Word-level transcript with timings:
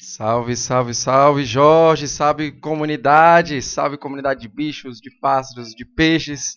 Salve, 0.00 0.54
salve, 0.54 0.94
salve, 0.94 1.44
Jorge, 1.44 2.06
salve 2.06 2.52
comunidade, 2.52 3.60
salve 3.60 3.98
comunidade 3.98 4.40
de 4.40 4.48
bichos, 4.48 5.00
de 5.00 5.10
pássaros, 5.10 5.70
de 5.70 5.84
peixes, 5.84 6.54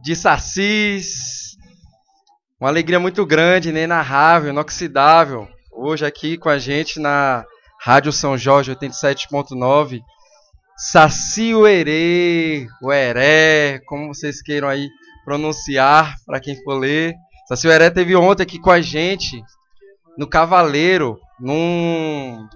de 0.00 0.14
sacis. 0.14 1.56
Uma 2.60 2.68
alegria 2.68 3.00
muito 3.00 3.26
grande, 3.26 3.70
inenarrável, 3.70 4.50
inoxidável. 4.50 5.48
Hoje 5.72 6.06
aqui 6.06 6.38
com 6.38 6.48
a 6.48 6.56
gente 6.56 7.00
na 7.00 7.44
Rádio 7.80 8.12
São 8.12 8.38
Jorge 8.38 8.72
87.9, 8.72 10.00
Saci 10.76 11.52
Uerê, 11.56 12.68
Ueré, 12.80 13.80
como 13.86 14.14
vocês 14.14 14.40
queiram 14.40 14.68
aí 14.68 14.88
pronunciar 15.24 16.14
para 16.24 16.38
quem 16.38 16.62
for 16.62 16.78
ler. 16.78 17.12
Saci 17.48 17.66
Ueré 17.66 17.90
teve 17.90 18.14
ontem 18.14 18.44
aqui 18.44 18.60
com 18.60 18.70
a 18.70 18.80
gente 18.80 19.42
no 20.16 20.28
Cavaleiro, 20.28 21.18
num, 21.42 22.48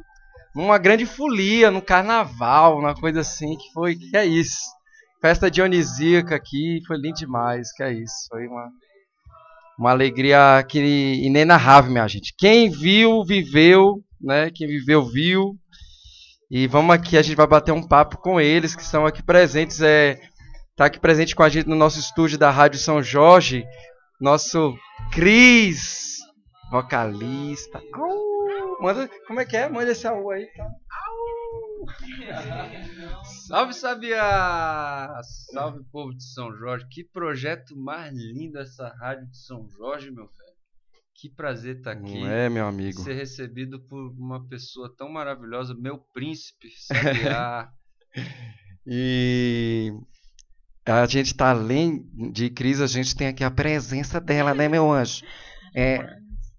numa 0.55 0.79
grande 0.79 1.05
folia, 1.05 1.73
no 1.73 1.83
carnaval, 1.83 2.79
uma 2.79 2.95
coisa 2.95 3.21
assim, 3.21 3.57
que 3.57 3.73
foi, 3.73 3.97
que 3.97 4.17
é 4.17 4.25
isso. 4.25 4.61
Festa 5.21 5.51
dionisíaca 5.51 6.37
aqui, 6.37 6.81
foi 6.87 6.97
lindo 6.97 7.17
demais, 7.17 7.73
que 7.73 7.83
é 7.83 7.93
isso. 7.93 8.29
Foi 8.31 8.47
uma, 8.47 8.69
uma 9.77 9.91
alegria 9.91 10.65
que 10.69 10.79
inenarrável, 10.79 11.91
minha 11.91 12.07
gente. 12.07 12.33
Quem 12.39 12.71
viu, 12.71 13.25
viveu, 13.25 14.01
né? 14.21 14.51
Quem 14.55 14.69
viveu, 14.69 15.05
viu. 15.05 15.57
E 16.49 16.69
vamos 16.69 16.95
aqui, 16.95 17.19
a 17.19 17.23
gente 17.23 17.35
vai 17.35 17.47
bater 17.47 17.73
um 17.73 17.83
papo 17.83 18.19
com 18.19 18.41
eles 18.41 18.77
que 18.77 18.83
estão 18.83 19.05
aqui 19.05 19.21
presentes. 19.21 19.81
É, 19.81 20.17
tá 20.77 20.85
aqui 20.85 21.01
presente 21.01 21.35
com 21.35 21.43
a 21.43 21.49
gente 21.49 21.69
no 21.69 21.75
nosso 21.75 21.99
estúdio 21.99 22.39
da 22.39 22.53
Rádio 22.53 22.79
São 22.79 23.03
Jorge, 23.03 23.65
nosso 24.21 24.77
Cris, 25.11 26.19
vocalista. 26.71 27.81
Manda, 28.81 29.09
como 29.27 29.41
é 29.41 29.45
que 29.45 29.57
é? 29.57 29.69
Manda 29.69 29.91
esse 29.91 30.07
au 30.07 30.31
aí, 30.31 30.47
tá? 30.53 30.71
Salve, 33.47 33.73
Sabia! 33.73 35.21
Salve, 35.53 35.85
povo 35.91 36.15
de 36.15 36.25
São 36.25 36.55
Jorge. 36.57 36.87
Que 36.91 37.05
projeto 37.05 37.77
mais 37.77 38.13
lindo 38.15 38.59
essa 38.59 38.89
rádio 38.89 39.27
de 39.29 39.39
São 39.39 39.69
Jorge, 39.71 40.11
meu 40.11 40.25
velho. 40.25 40.57
Que 41.15 41.31
prazer 41.31 41.79
estar 41.79 41.95
tá 41.95 42.01
aqui. 42.01 42.21
Não 42.21 42.29
é, 42.29 42.49
meu 42.49 42.67
amigo. 42.67 43.01
Ser 43.01 43.15
recebido 43.15 43.81
por 43.81 44.11
uma 44.19 44.47
pessoa 44.49 44.93
tão 44.97 45.09
maravilhosa, 45.11 45.75
meu 45.75 45.99
príncipe, 46.13 46.69
Sabiá. 46.77 47.71
e 48.87 49.93
a 50.85 51.07
gente 51.07 51.27
está 51.27 51.51
além 51.51 52.07
de 52.33 52.51
Cris, 52.51 52.81
a 52.81 52.87
gente 52.87 53.17
tem 53.17 53.29
aqui 53.29 53.43
a 53.43 53.51
presença 53.51 54.21
dela, 54.21 54.55
né, 54.55 54.69
meu 54.69 54.93
anjo? 54.93 55.25
É, 55.75 55.99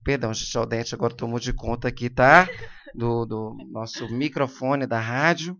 Perdão, 0.08 0.33
Xodete, 0.33 0.95
agora 0.95 1.13
tomou 1.13 1.38
de 1.38 1.52
conta 1.52 1.89
aqui, 1.89 2.09
tá? 2.09 2.47
Do, 2.95 3.25
do 3.25 3.58
nosso 3.69 4.08
microfone 4.08 4.88
da 4.88 5.02
rádio. 5.02 5.59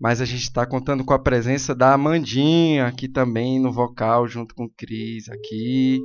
Mas 0.00 0.20
a 0.20 0.24
gente 0.24 0.42
está 0.42 0.66
contando 0.66 1.04
com 1.04 1.14
a 1.14 1.18
presença 1.18 1.76
da 1.76 1.92
Amandinha 1.94 2.88
aqui 2.88 3.06
também 3.08 3.60
no 3.60 3.70
vocal, 3.72 4.26
junto 4.26 4.52
com 4.52 4.64
o 4.64 4.68
Cris 4.68 5.28
aqui. 5.28 6.00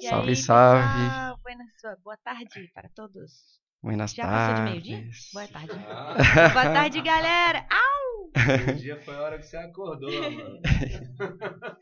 E 0.00 0.08
salve, 0.08 0.30
aí, 0.30 0.36
salve. 0.36 0.82
pessoal? 1.04 1.38
Buenas- 1.42 1.98
boa 2.02 2.16
tarde 2.16 2.70
para 2.74 2.88
todos. 2.88 3.60
Buenas 3.82 4.14
Já 4.14 4.22
passou 4.26 4.54
de 4.54 4.62
meio-dia? 4.70 5.10
Boa 5.34 5.48
tarde. 5.48 5.74
Boa 6.54 6.72
tarde, 6.72 7.02
galera. 7.02 7.66
Au! 7.70 8.30
O 8.70 8.74
dia 8.74 8.98
foi 9.02 9.14
a 9.14 9.20
hora 9.20 9.38
que 9.38 9.44
você 9.44 9.58
acordou, 9.58 10.10
mano. 10.10 10.60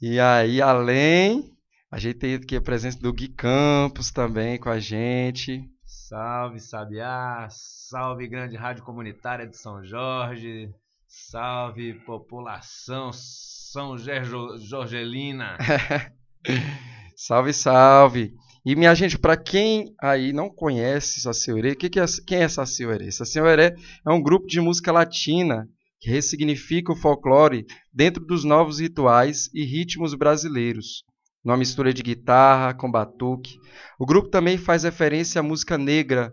E 0.00 0.20
aí, 0.20 0.62
além, 0.62 1.57
a 1.90 1.98
gente 1.98 2.18
tem 2.18 2.34
aqui 2.34 2.56
a 2.56 2.60
presença 2.60 2.98
do 3.00 3.12
Gui 3.12 3.28
Campos 3.28 4.10
também 4.10 4.58
com 4.58 4.68
a 4.68 4.78
gente. 4.78 5.62
Salve, 5.84 6.60
Sabiá. 6.60 7.48
Salve, 7.50 8.28
grande 8.28 8.56
rádio 8.56 8.84
comunitária 8.84 9.46
de 9.46 9.56
São 9.56 9.82
Jorge. 9.82 10.70
Salve, 11.06 11.94
população 12.04 13.10
São 13.12 13.96
Gerjo- 13.96 14.58
Jorgelina. 14.58 15.56
Salve, 17.16 17.52
salve. 17.52 18.32
E 18.64 18.76
minha 18.76 18.94
gente, 18.94 19.18
para 19.18 19.36
quem 19.36 19.94
aí 20.00 20.32
não 20.32 20.50
conhece 20.50 21.20
Saci 21.20 21.50
Uerê, 21.52 21.74
que 21.74 21.88
que 21.88 21.98
é, 21.98 22.04
quem 22.26 22.42
é 22.42 22.48
Saci 22.48 22.84
Uerê? 22.84 23.10
Saci 23.10 23.40
Uerê 23.40 23.74
é 24.06 24.12
um 24.12 24.22
grupo 24.22 24.46
de 24.46 24.60
música 24.60 24.92
latina 24.92 25.66
que 26.00 26.10
ressignifica 26.10 26.92
o 26.92 26.96
folclore 26.96 27.66
dentro 27.92 28.24
dos 28.24 28.44
novos 28.44 28.78
rituais 28.78 29.48
e 29.54 29.64
ritmos 29.64 30.14
brasileiros. 30.14 31.02
Numa 31.44 31.56
mistura 31.56 31.92
de 31.94 32.02
guitarra 32.02 32.74
com 32.74 32.90
batuque. 32.90 33.58
O 33.98 34.04
grupo 34.06 34.28
também 34.28 34.58
faz 34.58 34.82
referência 34.84 35.40
à 35.40 35.42
música 35.42 35.78
negra, 35.78 36.32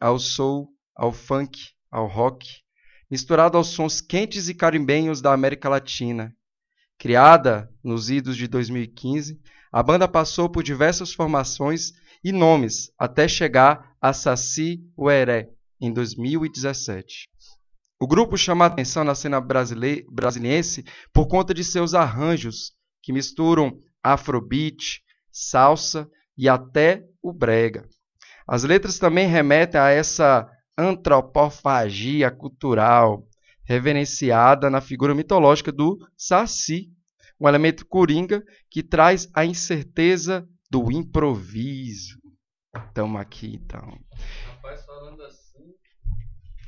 ao 0.00 0.18
soul, 0.18 0.68
ao 0.94 1.12
funk, 1.12 1.70
ao 1.90 2.06
rock, 2.06 2.48
misturado 3.10 3.56
aos 3.56 3.68
sons 3.68 4.00
quentes 4.00 4.48
e 4.48 4.54
carimbenhos 4.54 5.20
da 5.20 5.32
América 5.32 5.68
Latina. 5.68 6.34
Criada 6.98 7.70
nos 7.84 8.10
idos 8.10 8.36
de 8.36 8.48
2015, 8.48 9.38
a 9.70 9.82
banda 9.82 10.08
passou 10.08 10.48
por 10.48 10.62
diversas 10.62 11.12
formações 11.12 11.92
e 12.24 12.32
nomes 12.32 12.90
até 12.98 13.28
chegar 13.28 13.92
a 14.00 14.12
Saci 14.12 14.80
Ueré 14.98 15.50
em 15.80 15.92
2017. 15.92 17.28
O 18.00 18.06
grupo 18.06 18.36
chama 18.36 18.64
a 18.64 18.68
atenção 18.68 19.04
na 19.04 19.14
cena 19.14 19.40
brasile- 19.40 20.06
brasiliense 20.10 20.84
por 21.12 21.26
conta 21.28 21.54
de 21.54 21.62
seus 21.62 21.94
arranjos 21.94 22.72
que 23.02 23.12
misturam 23.12 23.78
afrobeat, 24.12 25.02
salsa 25.30 26.08
e 26.36 26.48
até 26.48 27.04
o 27.22 27.32
brega. 27.32 27.88
As 28.46 28.62
letras 28.62 28.98
também 28.98 29.26
remetem 29.26 29.80
a 29.80 29.90
essa 29.90 30.48
antropofagia 30.78 32.30
cultural 32.30 33.26
reverenciada 33.64 34.70
na 34.70 34.80
figura 34.80 35.14
mitológica 35.14 35.72
do 35.72 35.98
Saci, 36.16 36.88
um 37.40 37.48
elemento 37.48 37.84
coringa 37.86 38.44
que 38.70 38.82
traz 38.82 39.28
a 39.34 39.44
incerteza 39.44 40.46
do 40.70 40.92
improviso. 40.92 42.20
Estamos 42.88 43.20
aqui, 43.20 43.54
então. 43.54 43.98
Rapaz, 44.46 44.84
falando 44.84 45.22
assim. 45.22 45.74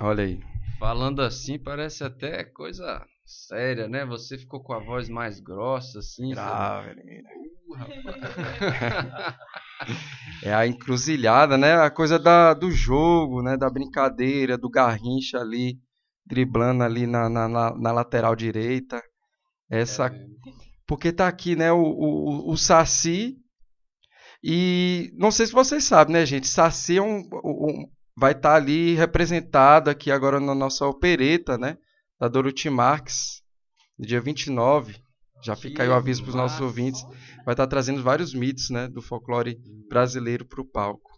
Olha 0.00 0.24
aí. 0.24 0.40
Falando 0.78 1.22
assim, 1.22 1.58
parece 1.58 2.02
até 2.02 2.44
coisa 2.44 3.06
séria, 3.28 3.88
né? 3.88 4.04
Você 4.06 4.38
ficou 4.38 4.62
com 4.62 4.72
a 4.72 4.78
voz 4.78 5.08
mais 5.08 5.40
grossa, 5.40 5.98
assim. 6.00 6.30
Grave, 6.30 7.22
Uh, 7.68 7.74
rapaz. 7.74 8.02
É 10.42 10.52
a 10.52 10.66
encruzilhada, 10.66 11.56
né? 11.56 11.74
A 11.76 11.90
coisa 11.90 12.18
da, 12.18 12.52
do 12.54 12.70
jogo, 12.70 13.42
né? 13.42 13.56
Da 13.56 13.70
brincadeira, 13.70 14.58
do 14.58 14.68
garrincha 14.68 15.38
ali, 15.38 15.78
driblando 16.26 16.82
ali 16.82 17.06
na, 17.06 17.28
na, 17.28 17.48
na- 17.48 17.92
lateral 17.92 18.34
direita. 18.34 19.02
Essa, 19.70 20.12
porque 20.86 21.12
tá 21.12 21.28
aqui, 21.28 21.54
né? 21.54 21.70
O, 21.72 21.78
o, 21.82 22.52
o 22.52 22.56
Saci. 22.56 23.36
E 24.42 25.10
não 25.16 25.30
sei 25.30 25.46
se 25.46 25.52
vocês 25.52 25.84
sabem, 25.84 26.12
né, 26.14 26.24
gente? 26.26 26.46
Saci 26.46 26.98
é 26.98 27.02
um, 27.02 27.20
um- 27.44 27.88
vai 28.16 28.32
estar 28.32 28.54
ali 28.54 28.94
representado 28.94 29.90
aqui 29.90 30.10
agora 30.10 30.40
na 30.40 30.54
nossa 30.54 30.86
opereta, 30.86 31.58
né? 31.58 31.76
Da 32.18 32.28
Dorothy 32.28 32.68
Marx, 32.70 33.42
no 33.98 34.06
dia 34.06 34.20
29. 34.20 34.96
Já 35.42 35.54
fica 35.54 35.82
aí 35.82 35.88
o 35.88 35.94
aviso 35.94 36.22
para 36.22 36.30
os 36.30 36.34
nossos 36.34 36.60
ouvintes 36.60 37.04
vai 37.44 37.54
estar 37.54 37.66
trazendo 37.66 38.02
vários 38.02 38.34
mitos 38.34 38.68
né, 38.68 38.88
do 38.88 39.00
folclore 39.00 39.56
brasileiro 39.88 40.44
para 40.44 40.60
o 40.60 40.64
palco. 40.64 41.12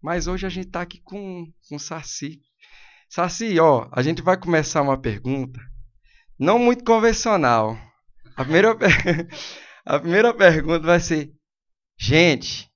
Mas 0.00 0.26
hoje 0.26 0.46
a 0.46 0.48
gente 0.48 0.68
está 0.68 0.80
aqui 0.80 1.00
com, 1.02 1.46
com 1.68 1.78
Saci. 1.78 2.40
Saci, 3.08 3.58
ó, 3.60 3.88
a 3.92 4.02
gente 4.02 4.22
vai 4.22 4.38
começar 4.38 4.80
uma 4.80 4.98
pergunta 4.98 5.60
não 6.38 6.58
muito 6.58 6.82
convencional. 6.82 7.76
A 8.34 8.42
primeira, 8.42 8.74
a 9.84 9.98
primeira 9.98 10.32
pergunta 10.32 10.86
vai 10.86 10.98
ser: 10.98 11.30
gente, 11.98 12.70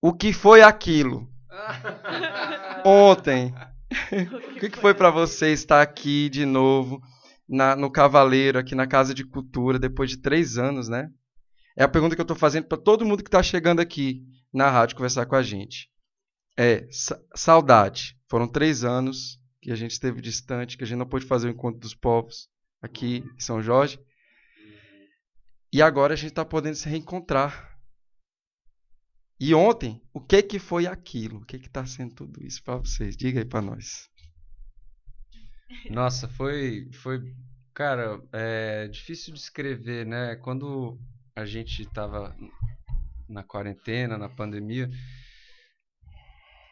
o 0.00 0.14
que 0.14 0.32
foi 0.32 0.62
aquilo 0.62 1.28
ontem? 2.86 3.54
O 4.56 4.60
que, 4.60 4.70
que 4.70 4.78
foi 4.78 4.94
para 4.94 5.10
você 5.10 5.52
estar 5.52 5.80
aqui 5.82 6.28
de 6.28 6.44
novo 6.44 7.00
na- 7.48 7.76
no 7.76 7.90
Cavaleiro, 7.90 8.58
aqui 8.58 8.74
na 8.74 8.86
Casa 8.86 9.14
de 9.14 9.24
Cultura, 9.24 9.78
depois 9.78 10.10
de 10.10 10.18
três 10.18 10.56
anos, 10.58 10.88
né? 10.88 11.08
É 11.76 11.82
a 11.84 11.88
pergunta 11.88 12.14
que 12.14 12.20
eu 12.20 12.24
estou 12.24 12.36
fazendo 12.36 12.66
para 12.66 12.78
todo 12.78 13.04
mundo 13.04 13.22
que 13.22 13.28
está 13.28 13.42
chegando 13.42 13.80
aqui 13.80 14.22
na 14.52 14.70
rádio 14.70 14.96
conversar 14.96 15.26
com 15.26 15.34
a 15.34 15.42
gente. 15.42 15.88
É, 16.56 16.86
sa- 16.90 17.20
saudade. 17.34 18.16
Foram 18.30 18.46
três 18.46 18.84
anos 18.84 19.40
que 19.60 19.72
a 19.72 19.76
gente 19.76 19.90
esteve 19.92 20.20
distante, 20.20 20.76
que 20.76 20.84
a 20.84 20.86
gente 20.86 20.98
não 20.98 21.06
pôde 21.06 21.26
fazer 21.26 21.48
o 21.48 21.50
encontro 21.50 21.80
dos 21.80 21.94
povos 21.94 22.48
aqui 22.80 23.24
em 23.36 23.40
São 23.40 23.60
Jorge. 23.62 23.98
E 25.72 25.82
agora 25.82 26.12
a 26.14 26.16
gente 26.16 26.30
está 26.30 26.44
podendo 26.44 26.76
se 26.76 26.88
reencontrar. 26.88 27.73
E 29.38 29.54
ontem, 29.54 30.00
o 30.12 30.20
que 30.20 30.42
que 30.42 30.58
foi 30.58 30.86
aquilo? 30.86 31.38
O 31.38 31.44
que 31.44 31.58
que 31.58 31.66
está 31.66 31.84
sendo 31.84 32.14
tudo 32.14 32.42
isso 32.44 32.62
para 32.62 32.76
vocês? 32.76 33.16
Diga 33.16 33.40
aí 33.40 33.44
para 33.44 33.60
nós. 33.62 34.08
Nossa, 35.90 36.28
foi, 36.28 36.88
foi, 36.92 37.34
cara, 37.74 38.22
é 38.32 38.86
difícil 38.88 39.34
de 39.34 39.40
escrever, 39.40 40.06
né? 40.06 40.36
Quando 40.36 40.98
a 41.34 41.44
gente 41.44 41.84
tava 41.86 42.34
na 43.28 43.42
quarentena, 43.42 44.16
na 44.16 44.28
pandemia, 44.28 44.88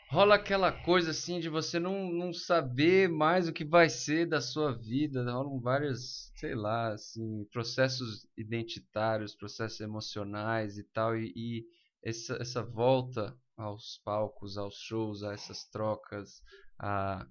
rola 0.08 0.36
aquela 0.36 0.70
coisa 0.70 1.10
assim 1.10 1.40
de 1.40 1.48
você 1.48 1.80
não, 1.80 2.12
não 2.12 2.32
saber 2.32 3.08
mais 3.08 3.48
o 3.48 3.52
que 3.52 3.64
vai 3.64 3.88
ser 3.88 4.26
da 4.26 4.40
sua 4.40 4.72
vida. 4.72 5.24
Rolam 5.24 5.60
vários, 5.60 6.32
sei 6.36 6.54
lá, 6.54 6.92
assim, 6.92 7.44
processos 7.52 8.28
identitários, 8.36 9.34
processos 9.34 9.80
emocionais 9.80 10.78
e 10.78 10.84
tal. 10.84 11.16
E, 11.16 11.32
e 11.34 11.64
essa, 12.02 12.36
essa 12.40 12.62
volta 12.62 13.36
aos 13.56 14.00
palcos, 14.04 14.56
aos 14.58 14.76
shows, 14.76 15.22
a 15.22 15.32
essas 15.32 15.64
trocas, 15.64 16.42
a, 16.78 17.26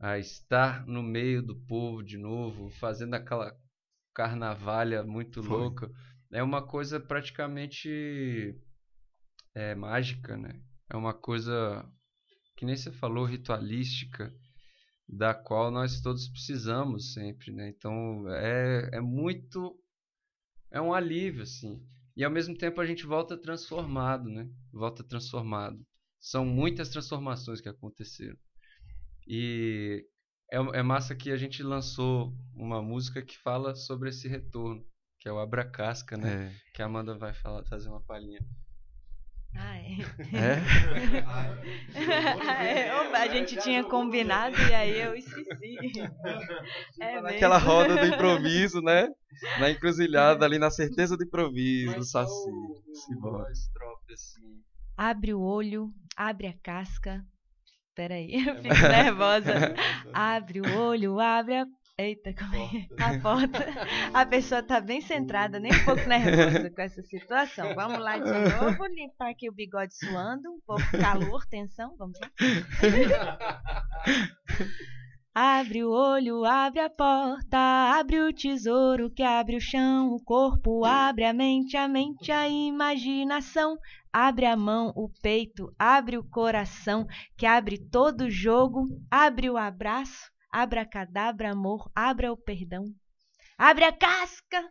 a 0.00 0.18
estar 0.18 0.86
no 0.86 1.02
meio 1.02 1.42
do 1.42 1.56
povo 1.66 2.02
de 2.02 2.18
novo, 2.18 2.70
fazendo 2.70 3.14
aquela 3.14 3.56
carnavalha 4.14 5.02
muito 5.02 5.42
Foi. 5.42 5.50
louca, 5.50 5.90
é 6.32 6.42
uma 6.42 6.66
coisa 6.66 6.98
praticamente 6.98 8.58
é, 9.54 9.74
mágica, 9.74 10.36
né? 10.36 10.60
É 10.90 10.96
uma 10.96 11.14
coisa 11.14 11.88
que 12.56 12.64
nem 12.64 12.76
você 12.76 12.92
falou, 12.92 13.24
ritualística, 13.24 14.34
da 15.08 15.34
qual 15.34 15.70
nós 15.70 16.00
todos 16.00 16.28
precisamos 16.28 17.12
sempre, 17.12 17.52
né? 17.52 17.68
Então 17.68 18.28
é, 18.30 18.90
é 18.94 19.00
muito. 19.00 19.78
É 20.70 20.80
um 20.80 20.92
alívio, 20.92 21.42
assim. 21.42 21.80
E 22.16 22.24
ao 22.24 22.30
mesmo 22.30 22.56
tempo 22.56 22.80
a 22.80 22.86
gente 22.86 23.06
volta 23.06 23.36
transformado, 23.36 24.28
né? 24.28 24.48
Volta 24.72 25.02
transformado. 25.02 25.84
São 26.20 26.44
muitas 26.44 26.88
transformações 26.88 27.60
que 27.60 27.68
aconteceram. 27.68 28.36
E 29.26 30.06
é, 30.50 30.56
é 30.56 30.82
massa 30.82 31.14
que 31.14 31.30
a 31.30 31.36
gente 31.36 31.62
lançou 31.62 32.32
uma 32.54 32.80
música 32.80 33.22
que 33.22 33.36
fala 33.38 33.74
sobre 33.74 34.10
esse 34.10 34.28
retorno, 34.28 34.84
que 35.18 35.28
é 35.28 35.32
o 35.32 35.38
Abra 35.38 35.68
Casca, 35.68 36.16
né? 36.16 36.46
É. 36.46 36.72
Que 36.72 36.82
a 36.82 36.86
Amanda 36.86 37.16
vai 37.16 37.34
falar, 37.34 37.64
fazer 37.64 37.88
uma 37.88 38.00
palhinha. 38.00 38.40
Ah, 39.56 39.76
é. 39.78 39.96
É? 42.86 42.94
Opa, 43.00 43.18
a 43.18 43.28
gente 43.28 43.56
tinha 43.58 43.84
combinado 43.84 44.56
e 44.56 44.74
aí 44.74 45.00
eu 45.00 45.14
esqueci. 45.14 45.44
É 47.00 47.20
Naquela 47.20 47.58
roda 47.58 47.96
do 47.96 48.06
improviso, 48.06 48.80
né? 48.80 49.08
Na 49.60 49.70
encruzilhada 49.70 50.44
ali, 50.44 50.58
na 50.58 50.70
certeza 50.70 51.16
do 51.16 51.24
improviso, 51.24 51.96
do 51.96 52.04
Saci. 52.04 52.50
Estrofe 53.52 54.12
assim. 54.12 54.62
Abre 54.96 55.34
o 55.34 55.40
olho, 55.40 55.90
abre 56.16 56.46
a 56.46 56.54
casca. 56.62 57.22
Peraí, 57.94 58.30
eu 58.32 58.54
É 58.54 58.62
fico 58.62 58.88
nervosa. 58.88 59.74
Abre 60.12 60.60
o 60.60 60.78
olho, 60.78 61.20
abre 61.20 61.56
a. 61.56 61.66
Eita, 61.96 62.34
como 62.34 62.56
é? 62.56 62.88
A 63.00 63.20
porta. 63.20 63.64
A 64.12 64.26
pessoa 64.26 64.60
tá 64.64 64.80
bem 64.80 65.00
centrada, 65.00 65.60
nem 65.60 65.72
um 65.72 65.84
pouco 65.84 66.08
nervosa 66.08 66.68
com 66.68 66.82
essa 66.82 67.02
situação. 67.02 67.72
Vamos 67.76 68.00
lá 68.00 68.18
de 68.18 68.32
novo, 68.32 68.84
limpar 68.86 69.30
aqui 69.30 69.48
o 69.48 69.52
bigode 69.52 69.94
suando, 69.96 70.50
um 70.50 70.60
pouco 70.66 70.82
calor, 71.00 71.46
tensão, 71.46 71.94
vamos 71.96 72.18
lá. 72.18 73.62
Abre 75.32 75.84
o 75.84 75.90
olho, 75.90 76.44
abre 76.44 76.80
a 76.80 76.90
porta, 76.90 77.58
abre 77.58 78.20
o 78.20 78.32
tesouro 78.32 79.10
que 79.10 79.22
abre 79.22 79.56
o 79.56 79.60
chão, 79.60 80.12
o 80.12 80.22
corpo 80.22 80.84
abre 80.84 81.24
a 81.24 81.32
mente, 81.32 81.76
a 81.76 81.88
mente 81.88 82.30
a 82.30 82.48
imaginação, 82.48 83.76
abre 84.12 84.46
a 84.46 84.56
mão, 84.56 84.92
o 84.96 85.08
peito, 85.22 85.74
abre 85.76 86.16
o 86.16 86.22
coração, 86.22 87.06
que 87.36 87.46
abre 87.46 87.78
todo 87.78 88.26
o 88.26 88.30
jogo, 88.30 88.86
abre 89.10 89.50
o 89.50 89.56
abraço, 89.56 90.30
abra 90.54 90.86
cadabra 90.86 91.50
amor, 91.50 91.90
abra 91.92 92.32
o 92.32 92.36
perdão. 92.36 92.84
Abre 93.58 93.84
a 93.86 93.92
casca, 93.92 94.70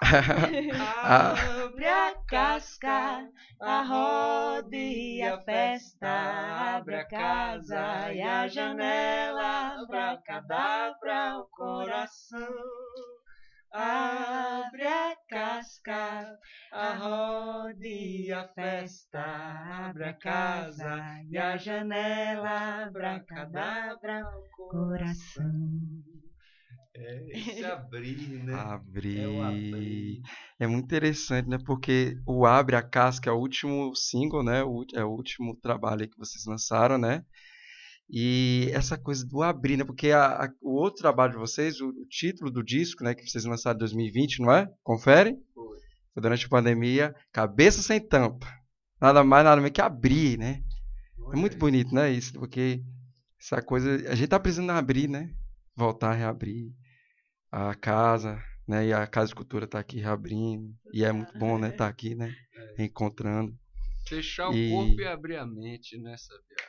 abre 1.02 1.84
a 1.84 2.14
casca, 2.28 3.28
a 3.60 3.82
roda 3.82 4.76
e 4.76 5.20
a 5.22 5.40
festa, 5.42 6.76
abre 6.76 6.94
a 6.94 7.08
casa 7.08 8.12
e 8.12 8.22
a 8.22 8.46
janela, 8.46 9.80
abra 9.80 10.22
cadabra 10.24 11.38
o 11.38 11.46
coração. 11.48 13.15
Abre 13.78 14.86
a 14.86 15.14
casca, 15.28 16.38
a 16.72 16.94
roda 16.94 17.86
e 17.86 18.32
a 18.32 18.48
festa, 18.48 19.20
abre 19.88 20.04
a 20.04 20.14
casa 20.14 21.02
e 21.30 21.36
a 21.36 21.56
janela, 21.58 22.84
abra 22.86 23.20
cadabra 23.20 24.26
o 24.38 24.48
coração. 24.56 25.52
É 26.94 27.38
esse 27.38 27.64
abrir, 27.64 28.42
né? 28.44 28.54
Abrir. 28.54 29.18
É 29.18 29.24
abrir. 29.24 30.20
É 30.58 30.66
muito 30.66 30.84
interessante, 30.86 31.48
né? 31.48 31.58
Porque 31.64 32.16
o 32.26 32.46
Abre 32.46 32.76
a 32.76 32.82
Casca 32.82 33.28
é 33.30 33.32
o 33.32 33.38
último 33.38 33.94
single, 33.94 34.42
né? 34.42 34.60
É 34.94 35.04
o 35.04 35.10
último 35.10 35.54
trabalho 35.56 36.02
aí 36.02 36.08
que 36.08 36.18
vocês 36.18 36.46
lançaram, 36.46 36.96
né? 36.98 37.22
E 38.08 38.70
essa 38.72 38.96
coisa 38.96 39.26
do 39.26 39.42
abrir, 39.42 39.76
né? 39.76 39.84
Porque 39.84 40.10
a- 40.12 40.44
a- 40.44 40.52
o 40.62 40.74
outro 40.74 41.00
trabalho 41.02 41.32
de 41.32 41.38
vocês, 41.38 41.80
o, 41.80 41.88
o 41.88 42.06
título 42.08 42.50
do 42.50 42.62
disco, 42.62 43.02
né? 43.02 43.14
Que 43.14 43.26
vocês 43.28 43.44
lançaram 43.44 43.76
em 43.76 43.80
2020, 43.80 44.40
não 44.40 44.52
é? 44.52 44.68
Confere? 44.82 45.36
Foi. 45.54 45.78
Foi 46.14 46.22
durante 46.22 46.46
a 46.46 46.48
pandemia. 46.48 47.14
Cabeça 47.32 47.82
sem 47.82 48.00
tampa. 48.00 48.46
Nada 49.00 49.24
mais, 49.24 49.44
nada 49.44 49.56
menos 49.56 49.72
que 49.72 49.80
abrir, 49.80 50.38
né? 50.38 50.62
É 51.32 51.36
muito 51.36 51.56
bonito, 51.58 51.92
né? 51.92 52.10
Isso, 52.10 52.32
porque 52.34 52.80
essa 53.40 53.60
coisa. 53.60 54.08
A 54.10 54.14
gente 54.14 54.28
tá 54.28 54.38
precisando 54.38 54.70
abrir, 54.70 55.08
né? 55.08 55.30
Voltar 55.74 56.10
a 56.12 56.14
reabrir 56.14 56.70
a 57.50 57.74
casa, 57.74 58.40
né? 58.68 58.86
E 58.86 58.92
a 58.92 59.04
Casa 59.06 59.28
de 59.28 59.34
Cultura 59.34 59.66
tá 59.66 59.78
aqui 59.80 59.98
reabrindo. 59.98 60.72
E 60.92 61.04
é 61.04 61.10
muito 61.10 61.36
bom, 61.36 61.58
né? 61.58 61.72
Tá 61.72 61.88
aqui, 61.88 62.14
né? 62.14 62.32
Reencontrando. 62.76 63.52
Fechar 64.08 64.52
E- 64.54 64.68
o 64.68 64.76
corpo 64.76 65.00
e 65.00 65.06
abrir 65.06 65.36
a 65.36 65.44
mente, 65.46 65.98
né, 65.98 66.14
Sabiá? 66.16 66.66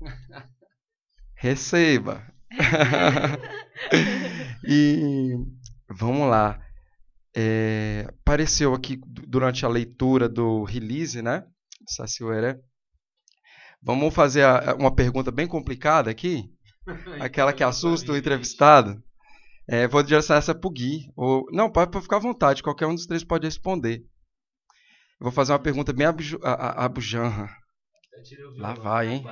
Receba! 1.42 2.22
e 4.64 5.34
vamos 5.90 6.30
lá. 6.30 6.60
É, 7.34 8.06
apareceu 8.08 8.72
aqui 8.74 8.96
du- 8.96 9.26
durante 9.26 9.66
a 9.66 9.68
leitura 9.68 10.28
do 10.28 10.62
release, 10.62 11.20
né? 11.20 11.40
de 11.84 11.92
Saci 11.94 12.22
Ueré. 12.22 12.60
Vamos 13.82 14.14
fazer 14.14 14.44
a- 14.44 14.76
uma 14.78 14.94
pergunta 14.94 15.32
bem 15.32 15.48
complicada 15.48 16.08
aqui. 16.12 16.44
Aquela 17.20 17.52
que 17.52 17.64
assusta 17.64 18.12
o 18.12 18.16
entrevistado. 18.16 19.02
É, 19.68 19.88
vou 19.88 20.00
direcionar 20.04 20.38
essa 20.38 20.54
pro 20.54 20.70
Gui. 20.70 21.10
Ou, 21.16 21.44
não, 21.50 21.68
pode, 21.68 22.00
ficar 22.00 22.16
à 22.18 22.20
vontade. 22.20 22.62
Qualquer 22.62 22.86
um 22.86 22.94
dos 22.94 23.06
três 23.06 23.24
pode 23.24 23.46
responder. 23.48 23.98
Eu 25.18 25.24
vou 25.24 25.32
fazer 25.32 25.50
uma 25.52 25.58
pergunta 25.58 25.92
bem 25.92 26.06
abujanra. 26.06 27.50
Lá 28.58 28.74
vai, 28.74 29.08
hein? 29.08 29.24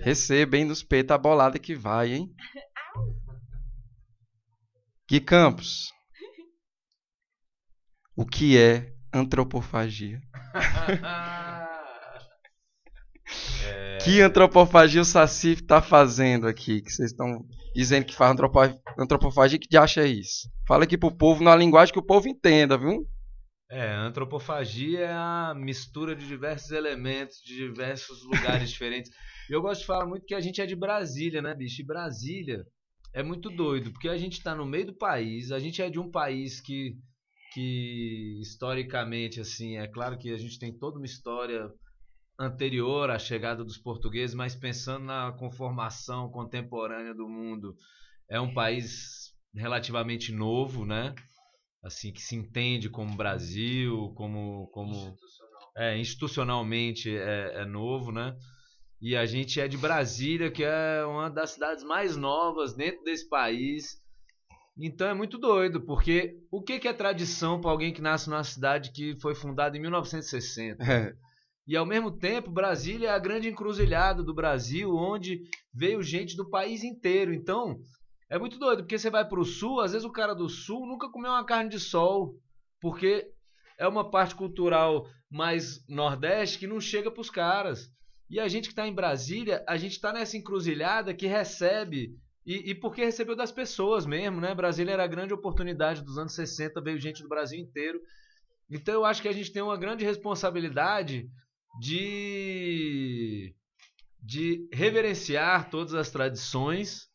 Receba, 0.00 0.56
hein? 0.56 0.64
Nos 0.64 0.82
peitos 0.82 1.14
a 1.14 1.18
bolada 1.18 1.58
que 1.58 1.74
vai, 1.74 2.12
hein? 2.12 2.34
Gui 5.08 5.20
Campos. 5.20 5.92
O 8.16 8.26
que 8.26 8.58
é 8.58 8.92
antropofagia? 9.12 10.20
Que 14.02 14.22
antropofagia 14.22 15.02
o 15.02 15.04
Saci 15.04 15.52
está 15.52 15.82
fazendo 15.82 16.46
aqui? 16.48 16.80
Que 16.80 16.90
vocês 16.90 17.10
estão 17.10 17.44
dizendo 17.74 18.06
que 18.06 18.14
faz 18.14 18.32
antropo- 18.32 18.60
antropofagia, 18.98 19.58
que 19.58 19.68
de 19.68 19.76
acha 19.76 20.06
isso? 20.06 20.48
Fala 20.66 20.84
aqui 20.84 20.96
pro 20.96 21.14
povo 21.14 21.42
numa 21.44 21.54
linguagem 21.56 21.92
que 21.92 21.98
o 21.98 22.06
povo 22.06 22.26
entenda, 22.28 22.78
viu? 22.78 23.06
É, 23.70 23.92
antropofagia 23.92 25.00
é 25.00 25.12
a 25.12 25.54
mistura 25.54 26.16
de 26.16 26.26
diversos 26.26 26.70
elementos, 26.70 27.38
de 27.44 27.54
diversos 27.54 28.24
lugares 28.24 28.70
diferentes. 28.70 29.10
E 29.48 29.52
eu 29.52 29.60
gosto 29.60 29.80
de 29.80 29.86
falar 29.86 30.06
muito 30.06 30.24
que 30.24 30.34
a 30.34 30.40
gente 30.40 30.60
é 30.60 30.66
de 30.66 30.74
Brasília, 30.74 31.42
né, 31.42 31.54
bicho? 31.54 31.82
E 31.82 31.84
Brasília 31.84 32.64
é 33.14 33.22
muito 33.22 33.50
doido, 33.50 33.92
porque 33.92 34.08
a 34.08 34.16
gente 34.16 34.42
tá 34.42 34.54
no 34.54 34.64
meio 34.64 34.86
do 34.86 34.94
país, 34.94 35.52
a 35.52 35.58
gente 35.58 35.82
é 35.82 35.90
de 35.90 35.98
um 35.98 36.10
país 36.10 36.60
que, 36.60 36.96
que 37.52 38.38
historicamente, 38.40 39.40
assim, 39.40 39.76
é 39.76 39.86
claro 39.86 40.18
que 40.18 40.32
a 40.32 40.38
gente 40.38 40.58
tem 40.58 40.72
toda 40.72 40.98
uma 40.98 41.06
história 41.06 41.70
anterior 42.38 43.10
à 43.10 43.18
chegada 43.18 43.64
dos 43.64 43.76
portugueses, 43.76 44.34
mas 44.34 44.54
pensando 44.54 45.04
na 45.04 45.32
conformação 45.32 46.30
contemporânea 46.30 47.14
do 47.14 47.28
mundo, 47.28 47.76
é 48.30 48.40
um 48.40 48.54
país 48.54 49.34
relativamente 49.54 50.32
novo, 50.32 50.86
né? 50.86 51.14
Assim 51.88 52.12
que 52.12 52.20
se 52.20 52.36
entende 52.36 52.88
como 52.88 53.16
Brasil, 53.16 54.12
como 54.14 54.68
como 54.68 55.16
é, 55.76 55.98
institucionalmente 55.98 57.10
é, 57.10 57.62
é 57.62 57.64
novo, 57.64 58.12
né? 58.12 58.36
E 59.00 59.16
a 59.16 59.24
gente 59.26 59.60
é 59.60 59.66
de 59.66 59.76
Brasília, 59.76 60.50
que 60.50 60.64
é 60.64 61.04
uma 61.04 61.28
das 61.30 61.50
cidades 61.50 61.82
mais 61.84 62.16
novas 62.16 62.74
dentro 62.74 63.02
desse 63.04 63.28
país. 63.28 63.96
Então 64.78 65.08
é 65.08 65.14
muito 65.14 65.38
doido, 65.38 65.80
porque 65.80 66.36
o 66.50 66.62
que 66.62 66.78
que 66.78 66.88
é 66.88 66.92
tradição 66.92 67.60
para 67.60 67.70
alguém 67.70 67.92
que 67.92 68.00
nasce 68.00 68.28
numa 68.30 68.44
cidade 68.44 68.92
que 68.92 69.18
foi 69.20 69.34
fundada 69.34 69.76
em 69.76 69.80
1960? 69.80 70.84
É, 70.84 71.14
E 71.68 71.76
ao 71.76 71.84
mesmo 71.84 72.10
tempo, 72.10 72.50
Brasília 72.50 73.08
é 73.08 73.10
a 73.10 73.18
grande 73.18 73.46
encruzilhada 73.46 74.22
do 74.22 74.32
Brasil, 74.34 74.94
onde 74.96 75.42
veio 75.74 76.02
gente 76.02 76.34
do 76.34 76.48
país 76.48 76.82
inteiro. 76.82 77.34
Então, 77.34 77.78
é 78.30 78.38
muito 78.38 78.58
doido, 78.58 78.82
porque 78.82 78.98
você 78.98 79.10
vai 79.10 79.26
para 79.26 79.40
o 79.40 79.44
sul, 79.44 79.80
às 79.80 79.92
vezes 79.92 80.06
o 80.06 80.12
cara 80.12 80.34
do 80.34 80.48
sul 80.48 80.86
nunca 80.86 81.08
comeu 81.10 81.30
uma 81.30 81.44
carne 81.44 81.70
de 81.70 81.80
sol, 81.80 82.38
porque 82.80 83.32
é 83.78 83.88
uma 83.88 84.10
parte 84.10 84.34
cultural 84.34 85.08
mais 85.30 85.84
nordeste 85.88 86.58
que 86.58 86.66
não 86.66 86.80
chega 86.80 87.10
para 87.10 87.20
os 87.20 87.30
caras. 87.30 87.90
E 88.28 88.38
a 88.38 88.46
gente 88.46 88.66
que 88.66 88.72
está 88.72 88.86
em 88.86 88.94
Brasília, 88.94 89.64
a 89.66 89.76
gente 89.78 89.92
está 89.92 90.12
nessa 90.12 90.36
encruzilhada 90.36 91.14
que 91.14 91.26
recebe 91.26 92.14
e, 92.44 92.70
e, 92.70 92.74
porque 92.74 93.04
recebeu 93.04 93.36
das 93.36 93.52
pessoas 93.52 94.06
mesmo, 94.06 94.40
né? 94.40 94.54
Brasília 94.54 94.92
era 94.92 95.04
a 95.04 95.08
grande 95.08 95.34
oportunidade 95.34 96.02
dos 96.02 96.18
anos 96.18 96.34
60, 96.34 96.80
veio 96.80 96.98
gente 96.98 97.22
do 97.22 97.28
Brasil 97.28 97.58
inteiro. 97.58 98.00
Então 98.70 98.94
eu 98.94 99.04
acho 99.04 99.22
que 99.22 99.28
a 99.28 99.32
gente 99.32 99.52
tem 99.52 99.62
uma 99.62 99.76
grande 99.76 100.04
responsabilidade 100.04 101.28
de, 101.80 103.54
de 104.22 104.68
reverenciar 104.72 105.70
todas 105.70 105.94
as 105.94 106.10
tradições 106.10 107.07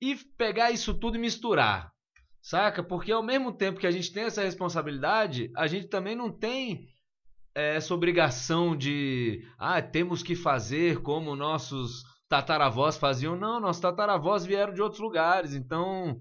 e 0.00 0.16
pegar 0.36 0.70
isso 0.70 0.94
tudo 0.94 1.16
e 1.16 1.20
misturar. 1.20 1.92
Saca? 2.40 2.82
Porque 2.82 3.12
ao 3.12 3.22
mesmo 3.22 3.52
tempo 3.52 3.80
que 3.80 3.86
a 3.86 3.90
gente 3.90 4.12
tem 4.12 4.24
essa 4.24 4.42
responsabilidade, 4.42 5.50
a 5.56 5.66
gente 5.66 5.88
também 5.88 6.16
não 6.16 6.30
tem 6.30 6.88
é, 7.54 7.76
essa 7.76 7.92
obrigação 7.92 8.76
de 8.76 9.44
ah, 9.58 9.82
temos 9.82 10.22
que 10.22 10.36
fazer 10.36 11.02
como 11.02 11.36
nossos 11.36 12.04
tataravós 12.28 12.96
faziam. 12.96 13.36
Não, 13.36 13.60
nossos 13.60 13.82
tataravós 13.82 14.46
vieram 14.46 14.72
de 14.72 14.80
outros 14.80 15.00
lugares. 15.00 15.54
Então, 15.54 16.20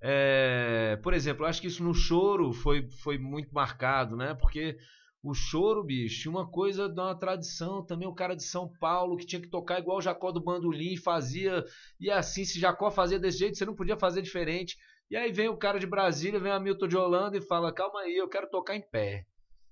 é, 0.00 0.98
por 1.02 1.12
exemplo, 1.12 1.44
acho 1.44 1.60
que 1.60 1.66
isso 1.66 1.82
no 1.82 1.94
choro 1.94 2.52
foi, 2.52 2.88
foi 3.02 3.18
muito 3.18 3.52
marcado, 3.52 4.16
né? 4.16 4.34
Porque 4.34 4.78
o 5.22 5.34
choro, 5.34 5.82
bicho, 5.82 6.30
uma 6.30 6.48
coisa 6.48 6.88
de 6.88 7.00
uma 7.00 7.18
tradição 7.18 7.84
também. 7.84 8.08
O 8.08 8.14
cara 8.14 8.34
de 8.34 8.44
São 8.44 8.70
Paulo 8.80 9.16
que 9.16 9.26
tinha 9.26 9.42
que 9.42 9.48
tocar 9.48 9.78
igual 9.78 9.98
o 9.98 10.02
Jacó 10.02 10.30
do 10.30 10.42
Bandolim 10.42 10.96
fazia. 10.96 11.64
E 12.00 12.10
assim, 12.10 12.44
se 12.44 12.60
Jacó 12.60 12.90
fazia 12.90 13.18
desse 13.18 13.38
jeito, 13.38 13.58
você 13.58 13.66
não 13.66 13.74
podia 13.74 13.96
fazer 13.96 14.22
diferente. 14.22 14.76
E 15.10 15.16
aí 15.16 15.32
vem 15.32 15.48
o 15.48 15.56
cara 15.56 15.80
de 15.80 15.86
Brasília, 15.86 16.38
vem 16.38 16.52
Hamilton 16.52 16.88
de 16.88 16.96
Holanda 16.96 17.36
e 17.36 17.42
fala: 17.42 17.72
calma 17.72 18.00
aí, 18.00 18.16
eu 18.16 18.28
quero 18.28 18.48
tocar 18.48 18.76
em 18.76 18.82
pé. 18.82 19.26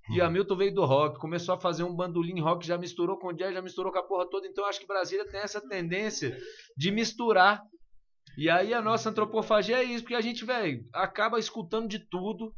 E 0.09 0.21
a 0.21 0.29
Milton 0.29 0.55
veio 0.55 0.73
do 0.73 0.85
rock, 0.85 1.19
começou 1.19 1.53
a 1.53 1.59
fazer 1.59 1.83
um 1.83 1.93
bandolim 1.93 2.39
rock, 2.39 2.65
já 2.65 2.77
misturou 2.77 3.17
com 3.17 3.33
jazz, 3.33 3.53
já 3.53 3.61
misturou 3.61 3.91
com 3.91 3.99
a 3.99 4.03
porra 4.03 4.29
toda. 4.29 4.47
Então 4.47 4.63
eu 4.63 4.69
acho 4.69 4.79
que 4.79 4.87
Brasília 4.87 5.27
tem 5.27 5.41
essa 5.41 5.59
tendência 5.59 6.37
de 6.77 6.91
misturar. 6.91 7.61
E 8.37 8.49
aí 8.49 8.73
a 8.73 8.81
nossa 8.81 9.09
antropofagia 9.09 9.79
é 9.79 9.83
isso, 9.83 10.03
porque 10.03 10.15
a 10.15 10.21
gente, 10.21 10.45
velho, 10.45 10.87
acaba 10.93 11.39
escutando 11.39 11.89
de 11.89 11.99
tudo. 11.99 12.53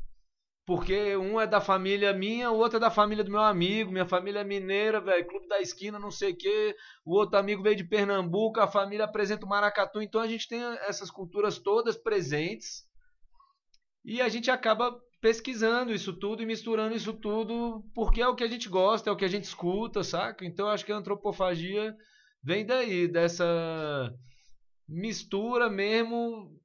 Porque 0.70 1.18
um 1.18 1.42
é 1.42 1.48
da 1.48 1.60
família 1.60 2.14
minha, 2.14 2.52
o 2.52 2.58
outro 2.58 2.78
é 2.78 2.80
da 2.80 2.92
família 2.92 3.24
do 3.24 3.32
meu 3.32 3.40
amigo. 3.40 3.92
Minha 3.92 4.06
família 4.06 4.42
é 4.42 4.44
mineira, 4.44 5.02
velho, 5.02 5.26
clube 5.26 5.48
da 5.48 5.60
esquina, 5.60 5.98
não 5.98 6.12
sei 6.12 6.32
o 6.34 6.38
quê. 6.38 6.76
O 7.04 7.16
outro 7.16 7.40
amigo 7.40 7.64
veio 7.64 7.76
de 7.76 7.84
Pernambuco, 7.84 8.60
a 8.60 8.68
família 8.68 9.06
apresenta 9.06 9.48
o 9.48 9.50
maracatu. 9.50 10.00
Então 10.00 10.22
a 10.22 10.28
gente 10.28 10.48
tem 10.48 10.62
essas 10.88 11.10
culturas 11.10 11.58
todas 11.58 11.98
presentes. 11.98 12.84
E 14.06 14.22
a 14.22 14.30
gente 14.30 14.52
acaba 14.52 14.96
pesquisando 15.20 15.92
isso 15.92 16.14
tudo 16.14 16.44
e 16.44 16.46
misturando 16.46 16.96
isso 16.96 17.14
tudo, 17.14 17.84
porque 17.96 18.22
é 18.22 18.28
o 18.28 18.36
que 18.36 18.44
a 18.44 18.48
gente 18.48 18.70
gosta, 18.70 19.10
é 19.10 19.12
o 19.12 19.18
que 19.18 19.26
a 19.26 19.30
gente 19.30 19.46
escuta, 19.46 20.04
saca? 20.04 20.46
Então 20.46 20.68
eu 20.68 20.72
acho 20.72 20.86
que 20.86 20.92
a 20.92 20.98
antropofagia 20.98 21.96
vem 22.44 22.64
daí, 22.64 23.08
dessa 23.08 24.14
mistura 24.88 25.68
mesmo. 25.68 26.59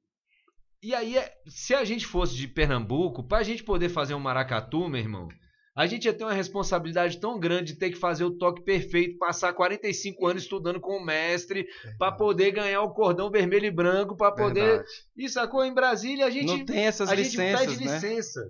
E 0.85 0.93
aí, 0.93 1.17
é, 1.17 1.33
se 1.47 1.73
a 1.73 1.83
gente 1.83 2.05
fosse 2.05 2.35
de 2.35 2.47
Pernambuco, 2.47 3.23
para 3.23 3.39
a 3.39 3.43
gente 3.43 3.63
poder 3.63 3.89
fazer 3.89 4.13
um 4.13 4.19
maracatu, 4.19 4.87
meu 4.87 5.01
irmão, 5.01 5.27
a 5.75 5.87
gente 5.87 6.05
ia 6.05 6.13
ter 6.13 6.23
uma 6.23 6.31
responsabilidade 6.31 7.19
tão 7.19 7.39
grande 7.39 7.73
de 7.73 7.79
ter 7.79 7.89
que 7.89 7.97
fazer 7.97 8.23
o 8.23 8.37
toque 8.37 8.63
perfeito, 8.63 9.17
passar 9.17 9.51
45 9.53 10.27
anos 10.27 10.43
estudando 10.43 10.79
com 10.79 10.95
o 10.97 11.03
mestre, 11.03 11.65
para 11.97 12.11
poder 12.11 12.51
ganhar 12.51 12.83
o 12.83 12.93
cordão 12.93 13.31
vermelho 13.31 13.65
e 13.65 13.71
branco, 13.71 14.15
para 14.15 14.31
poder. 14.31 14.85
E 15.17 15.27
sacou? 15.27 15.65
Em 15.65 15.73
Brasília 15.73 16.27
a 16.27 16.29
gente. 16.29 16.45
Não 16.55 16.63
tem 16.63 16.85
essas 16.85 17.09
a 17.09 17.15
licenças. 17.15 17.61
A 17.61 17.65
gente 17.65 17.77
pede 17.77 17.83
licença. 17.83 18.41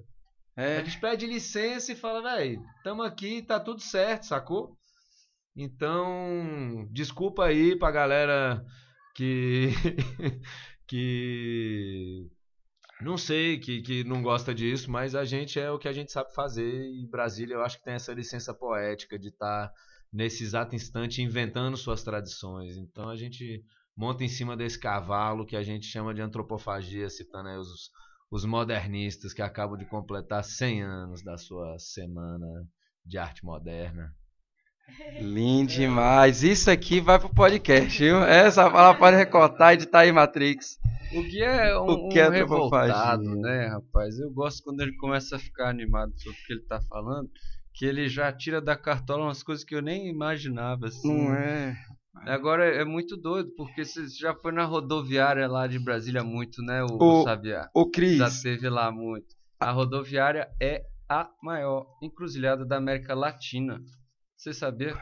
Né? 0.58 0.75
É. 0.75 0.77
A 0.80 0.84
gente 0.84 1.00
pede 1.00 1.25
licença 1.27 1.94
e 1.94 1.96
fala, 1.96 2.22
velho, 2.22 2.62
estamos 2.75 3.06
aqui, 3.06 3.44
tá 3.44 3.62
tudo 3.62 3.82
certo, 3.82 4.25
sacou? 4.25 4.75
Então, 5.56 6.86
desculpa 6.92 7.46
aí 7.46 7.80
pra 7.80 7.92
galera 7.92 8.62
que. 9.15 9.70
que 10.88 12.30
não 13.01 13.18
sei, 13.18 13.60
que, 13.60 13.82
que 13.82 14.04
não 14.04 14.22
gosta 14.22 14.54
disso, 14.54 14.89
mas 14.89 15.15
a 15.15 15.25
gente 15.25 15.60
é 15.60 15.70
o 15.70 15.77
que 15.77 15.88
a 15.88 15.94
gente 15.94 16.12
sabe 16.12 16.34
fazer 16.34 16.89
e 16.92 17.08
Brasília 17.08 17.56
eu 17.56 17.62
acho 17.63 17.77
que 17.77 17.84
tem 17.84 17.94
essa 17.94 18.13
licença 18.13 18.54
poética 18.54 19.20
de 19.20 19.30
estar 19.30 19.68
tá 19.68 19.74
nesse 20.12 20.44
exato 20.44 20.75
instante 20.75 21.22
inventando 21.22 21.75
suas 21.75 22.04
tradições. 22.04 22.77
Então 22.77 23.10
a 23.10 23.15
gente 23.15 23.63
monta 23.96 24.24
em 24.24 24.30
cima 24.30 24.56
desse 24.56 24.80
cavalo 24.80 25.46
que 25.46 25.56
a 25.56 25.63
gente 25.63 25.86
chama 25.86 26.13
de 26.13 26.22
antropofagia, 26.22 27.10
citando 27.10 27.50
aí 27.50 27.58
os, 27.58 27.92
os 28.32 28.46
modernistas 28.46 29.34
que 29.34 29.42
acabam 29.42 29.77
de 29.77 29.86
completar 29.86 30.44
100 30.44 30.84
anos 30.84 31.24
da 31.24 31.38
sua 31.38 31.77
semana 31.80 32.48
de 33.06 33.18
arte 33.18 33.44
moderna. 33.44 34.15
Lindo 35.20 35.72
demais. 35.72 36.44
Isso 36.44 36.70
aqui 36.70 37.00
vai 37.00 37.18
pro 37.18 37.30
podcast, 37.30 37.98
viu? 37.98 38.22
Essa 38.24 38.70
fala 38.70 38.94
pode 38.94 39.18
recortar 39.18 39.72
e 39.72 39.75
editar 39.75 40.00
aí, 40.00 40.12
Matrix. 40.12 40.77
O 41.13 41.24
que 41.24 41.42
é 41.42 41.77
um, 41.80 41.86
o 41.86 42.10
que 42.10 42.20
é 42.20 42.27
um 42.27 42.32
revoltado, 42.32 43.36
né, 43.36 43.68
rapaz? 43.68 44.20
Eu 44.20 44.32
gosto 44.32 44.63
quando 44.63 44.82
ele 44.82 44.96
começa 44.98 45.36
a 45.38 45.39
ficar 45.39 45.70
animado 45.70 46.12
sobre 46.18 46.38
o 46.38 46.46
que 46.46 46.54
ele 46.54 46.63
tá 46.63 46.82
falando, 46.82 47.30
que 47.74 47.86
ele 47.86 48.08
já 48.10 48.32
tira 48.32 48.62
da 48.62 48.75
cartola 48.75 49.25
umas 49.25 49.42
coisas 49.42 49.63
que 49.63 49.75
eu 49.75 49.82
nem 49.82 50.08
imaginava, 50.08 50.88
assim. 50.88 51.27
Não 51.27 51.34
é? 51.34 51.77
Agora 52.25 52.65
é 52.65 52.84
muito 52.84 53.15
doido, 53.18 53.51
porque 53.56 53.86
você 53.86 54.08
já 54.08 54.34
foi 54.34 54.51
na 54.51 54.65
rodoviária 54.65 55.48
lá 55.48 55.68
de 55.68 55.77
Brasília 55.80 56.24
muito, 56.24 56.62
né, 56.62 56.84
o, 56.84 56.98
o 56.98 57.24
Sabiá? 57.24 57.70
O 57.74 57.89
Cris. 57.89 58.18
Já 58.18 58.27
esteve 58.27 58.70
lá 58.70 58.92
muito. 58.92 59.36
A 59.60 59.72
rodoviária 59.72 60.50
é 60.62 60.84
a 61.08 61.30
maior 61.42 61.86
encruzilhada 62.01 62.65
da 62.65 62.77
América 62.77 63.13
Latina. 63.13 63.80
Você 64.46 64.54
sabia? 64.54 64.96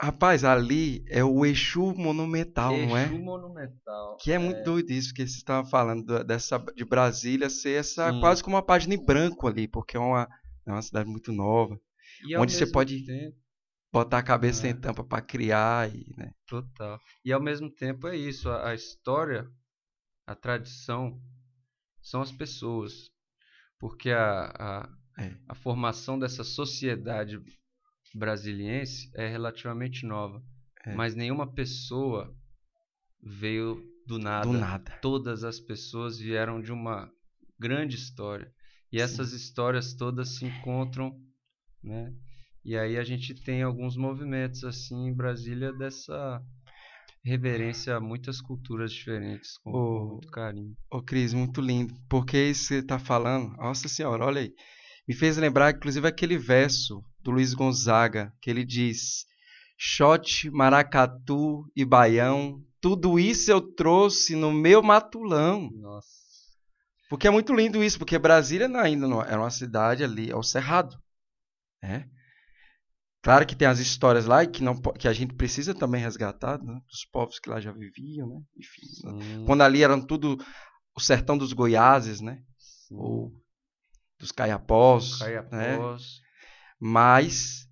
Rapaz, 0.00 0.44
ali 0.44 1.04
é 1.08 1.24
o 1.24 1.44
Exu 1.44 1.92
Monumental, 1.96 2.72
Exu 2.76 2.86
não 2.86 2.96
é? 2.96 3.06
Exu 3.06 3.18
Monumental. 3.18 4.16
Que 4.20 4.30
é, 4.30 4.36
é, 4.36 4.38
muito 4.38 4.62
doido 4.62 4.88
isso, 4.92 5.12
que 5.12 5.20
vocês 5.22 5.34
estavam 5.34 5.68
falando 5.68 6.22
dessa, 6.22 6.58
de 6.58 6.84
Brasília 6.84 7.50
ser 7.50 7.80
essa 7.80 8.16
quase 8.20 8.40
como 8.40 8.54
uma 8.54 8.64
página 8.64 8.94
em 8.94 9.04
branco 9.04 9.48
ali, 9.48 9.66
porque 9.66 9.96
é 9.96 10.00
uma, 10.00 10.28
é 10.64 10.70
uma 10.70 10.80
cidade 10.80 11.10
muito 11.10 11.32
nova. 11.32 11.76
E 12.24 12.36
onde 12.36 12.52
você 12.52 12.70
pode 12.70 13.04
tempo, 13.04 13.36
botar 13.92 14.18
a 14.18 14.22
cabeça 14.22 14.68
é. 14.68 14.70
em 14.70 14.76
tampa 14.76 15.02
para 15.02 15.20
criar. 15.20 15.92
E, 15.92 16.14
né? 16.16 16.32
Total. 16.46 17.00
E 17.24 17.32
ao 17.32 17.42
mesmo 17.42 17.68
tempo 17.68 18.06
é 18.06 18.16
isso, 18.16 18.48
a, 18.48 18.68
a 18.68 18.74
história, 18.76 19.50
a 20.24 20.36
tradição, 20.36 21.20
são 22.00 22.22
as 22.22 22.30
pessoas. 22.30 23.10
Porque 23.76 24.12
a, 24.12 24.52
a, 24.56 24.88
é. 25.18 25.36
a 25.48 25.54
formação 25.56 26.16
dessa 26.16 26.44
sociedade 26.44 27.42
brasiliense 28.14 29.10
é 29.14 29.28
relativamente 29.28 30.06
nova. 30.06 30.42
É. 30.86 30.94
Mas 30.94 31.14
nenhuma 31.14 31.52
pessoa 31.52 32.34
veio 33.22 33.82
do 34.06 34.18
nada. 34.18 34.46
do 34.46 34.52
nada. 34.52 34.98
Todas 35.02 35.44
as 35.44 35.58
pessoas 35.58 36.18
vieram 36.18 36.60
de 36.60 36.72
uma 36.72 37.10
grande 37.58 37.96
história. 37.96 38.52
E 38.92 38.98
Sim. 38.98 39.04
essas 39.04 39.32
histórias 39.32 39.94
todas 39.94 40.36
se 40.36 40.44
encontram, 40.44 41.18
né? 41.82 42.14
E 42.64 42.76
aí 42.76 42.96
a 42.96 43.04
gente 43.04 43.34
tem 43.34 43.62
alguns 43.62 43.96
movimentos 43.96 44.64
assim 44.64 45.08
em 45.08 45.14
Brasília 45.14 45.72
dessa 45.72 46.42
reverência 47.22 47.96
a 47.96 48.00
muitas 48.00 48.40
culturas 48.40 48.92
diferentes 48.92 49.58
com 49.58 49.70
oh, 49.70 50.08
muito 50.12 50.28
carinho. 50.28 50.76
Ô 50.90 51.02
Cris, 51.02 51.32
muito 51.32 51.60
lindo. 51.60 51.94
Porque 52.08 52.38
isso 52.38 52.68
que 52.68 52.68
você 52.68 52.78
está 52.80 52.98
falando, 52.98 53.56
nossa 53.56 53.88
senhora, 53.88 54.24
olha 54.24 54.42
aí. 54.42 54.54
Me 55.06 55.14
fez 55.14 55.36
lembrar, 55.36 55.74
inclusive, 55.74 56.06
aquele 56.06 56.38
verso 56.38 57.02
do 57.24 57.30
Luiz 57.30 57.54
Gonzaga, 57.54 58.32
que 58.40 58.50
ele 58.50 58.64
diz: 58.64 59.24
Shot, 59.76 60.50
maracatu 60.50 61.64
e 61.74 61.84
baião, 61.84 62.62
tudo 62.80 63.18
isso 63.18 63.50
eu 63.50 63.60
trouxe 63.60 64.36
no 64.36 64.52
meu 64.52 64.82
matulão. 64.82 65.70
Nossa. 65.72 66.08
Porque 67.08 67.26
é 67.26 67.30
muito 67.30 67.54
lindo 67.54 67.82
isso, 67.82 67.98
porque 67.98 68.18
Brasília 68.18 68.68
ainda 68.78 69.08
não 69.08 69.22
é 69.22 69.36
uma 69.36 69.50
cidade 69.50 70.04
ali, 70.04 70.30
é 70.30 70.36
o 70.36 70.42
Cerrado. 70.42 70.96
É. 71.82 72.04
Claro 73.22 73.46
que 73.46 73.56
tem 73.56 73.66
as 73.66 73.78
histórias 73.78 74.26
lá 74.26 74.44
que, 74.44 74.62
não, 74.62 74.78
que 74.80 75.08
a 75.08 75.12
gente 75.12 75.34
precisa 75.34 75.74
também 75.74 76.02
resgatar, 76.02 76.62
né? 76.62 76.78
dos 76.86 77.06
povos 77.10 77.38
que 77.38 77.48
lá 77.48 77.58
já 77.58 77.72
viviam, 77.72 78.28
né? 78.28 78.40
Enfim, 78.58 79.16
né? 79.16 79.44
quando 79.46 79.62
ali 79.62 79.82
eram 79.82 80.04
tudo 80.04 80.36
o 80.94 81.00
sertão 81.00 81.38
dos 81.38 81.54
Goiáses, 81.54 82.20
né? 82.20 82.42
Ou 82.90 83.32
dos 84.18 84.30
Caiapós. 84.30 85.18
Caiapós. 85.18 85.50
Né? 86.20 86.23
Mas 86.86 87.66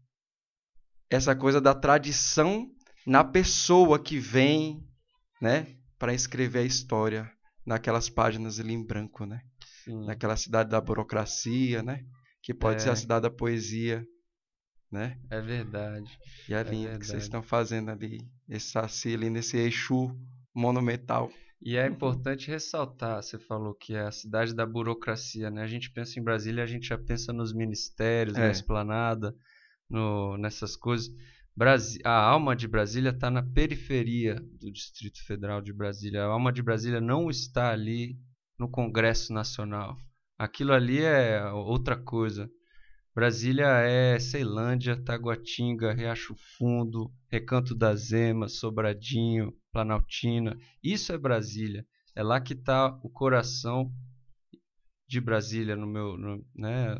essa 1.10 1.36
coisa 1.36 1.60
da 1.60 1.74
tradição 1.74 2.66
na 3.06 3.22
pessoa 3.22 4.02
que 4.02 4.18
vem, 4.18 4.82
né, 5.38 5.76
para 5.98 6.14
escrever 6.14 6.60
a 6.60 6.64
história 6.64 7.30
naquelas 7.66 8.08
páginas 8.08 8.58
ali 8.58 8.72
em 8.72 8.82
branco, 8.82 9.26
né? 9.26 9.42
Sim. 9.84 10.06
Naquela 10.06 10.34
cidade 10.34 10.70
da 10.70 10.80
burocracia, 10.80 11.82
né? 11.82 12.06
Que 12.42 12.54
pode 12.54 12.76
é. 12.76 12.78
ser 12.78 12.88
a 12.88 12.96
cidade 12.96 13.24
da 13.24 13.30
poesia, 13.30 14.02
né? 14.90 15.20
É 15.28 15.42
verdade. 15.42 16.18
E 16.48 16.54
é 16.54 16.62
lindo 16.62 16.98
que 16.98 17.06
vocês 17.06 17.24
estão 17.24 17.42
fazendo 17.42 17.90
ali, 17.90 18.18
esse 18.48 18.70
saci 18.70 19.12
ali 19.12 19.28
nesse 19.28 19.58
eixo 19.58 20.08
monumental. 20.54 21.30
E 21.64 21.76
é 21.76 21.86
importante 21.86 22.50
ressaltar, 22.50 23.22
você 23.22 23.38
falou 23.38 23.72
que 23.72 23.94
é 23.94 24.00
a 24.00 24.10
cidade 24.10 24.52
da 24.52 24.66
burocracia, 24.66 25.48
né? 25.48 25.62
A 25.62 25.66
gente 25.68 25.92
pensa 25.92 26.18
em 26.18 26.22
Brasília, 26.22 26.64
a 26.64 26.66
gente 26.66 26.88
já 26.88 26.98
pensa 26.98 27.32
nos 27.32 27.54
ministérios, 27.54 28.36
é. 28.36 28.40
na 28.40 28.50
esplanada, 28.50 29.32
no, 29.88 30.36
nessas 30.36 30.74
coisas. 30.74 31.08
Brasi 31.54 32.00
a 32.04 32.20
alma 32.20 32.56
de 32.56 32.66
Brasília 32.66 33.10
está 33.10 33.30
na 33.30 33.44
periferia 33.44 34.42
do 34.58 34.72
Distrito 34.72 35.24
Federal 35.24 35.62
de 35.62 35.72
Brasília. 35.72 36.24
A 36.24 36.26
alma 36.26 36.52
de 36.52 36.62
Brasília 36.62 37.00
não 37.00 37.30
está 37.30 37.70
ali 37.70 38.18
no 38.58 38.68
Congresso 38.68 39.32
Nacional. 39.32 39.96
Aquilo 40.36 40.72
ali 40.72 41.00
é 41.00 41.44
outra 41.52 41.96
coisa. 41.96 42.50
Brasília 43.14 43.68
é 43.82 44.18
Ceilândia, 44.18 44.96
Taguatinga, 44.96 45.92
Riacho 45.92 46.34
Fundo, 46.58 47.12
Recanto 47.30 47.72
das 47.72 48.10
Emas, 48.10 48.54
Sobradinho, 48.58 49.54
Planaltina. 49.72 50.56
Isso 50.82 51.12
é 51.12 51.18
Brasília. 51.18 51.86
É 52.14 52.22
lá 52.22 52.40
que 52.40 52.52
está 52.52 52.88
o 53.02 53.08
coração 53.08 53.90
de 55.08 55.20
Brasília, 55.20 55.74
no 55.74 55.86
meu, 55.86 56.16
no, 56.16 56.44
né, 56.54 56.96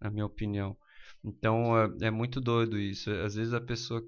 na 0.00 0.10
minha 0.10 0.26
opinião. 0.26 0.76
Então 1.24 1.76
é, 1.78 2.06
é, 2.08 2.10
muito 2.10 2.40
doido 2.40 2.78
isso. 2.78 3.10
Às 3.10 3.34
vezes 3.36 3.54
a 3.54 3.60
pessoa 3.60 4.04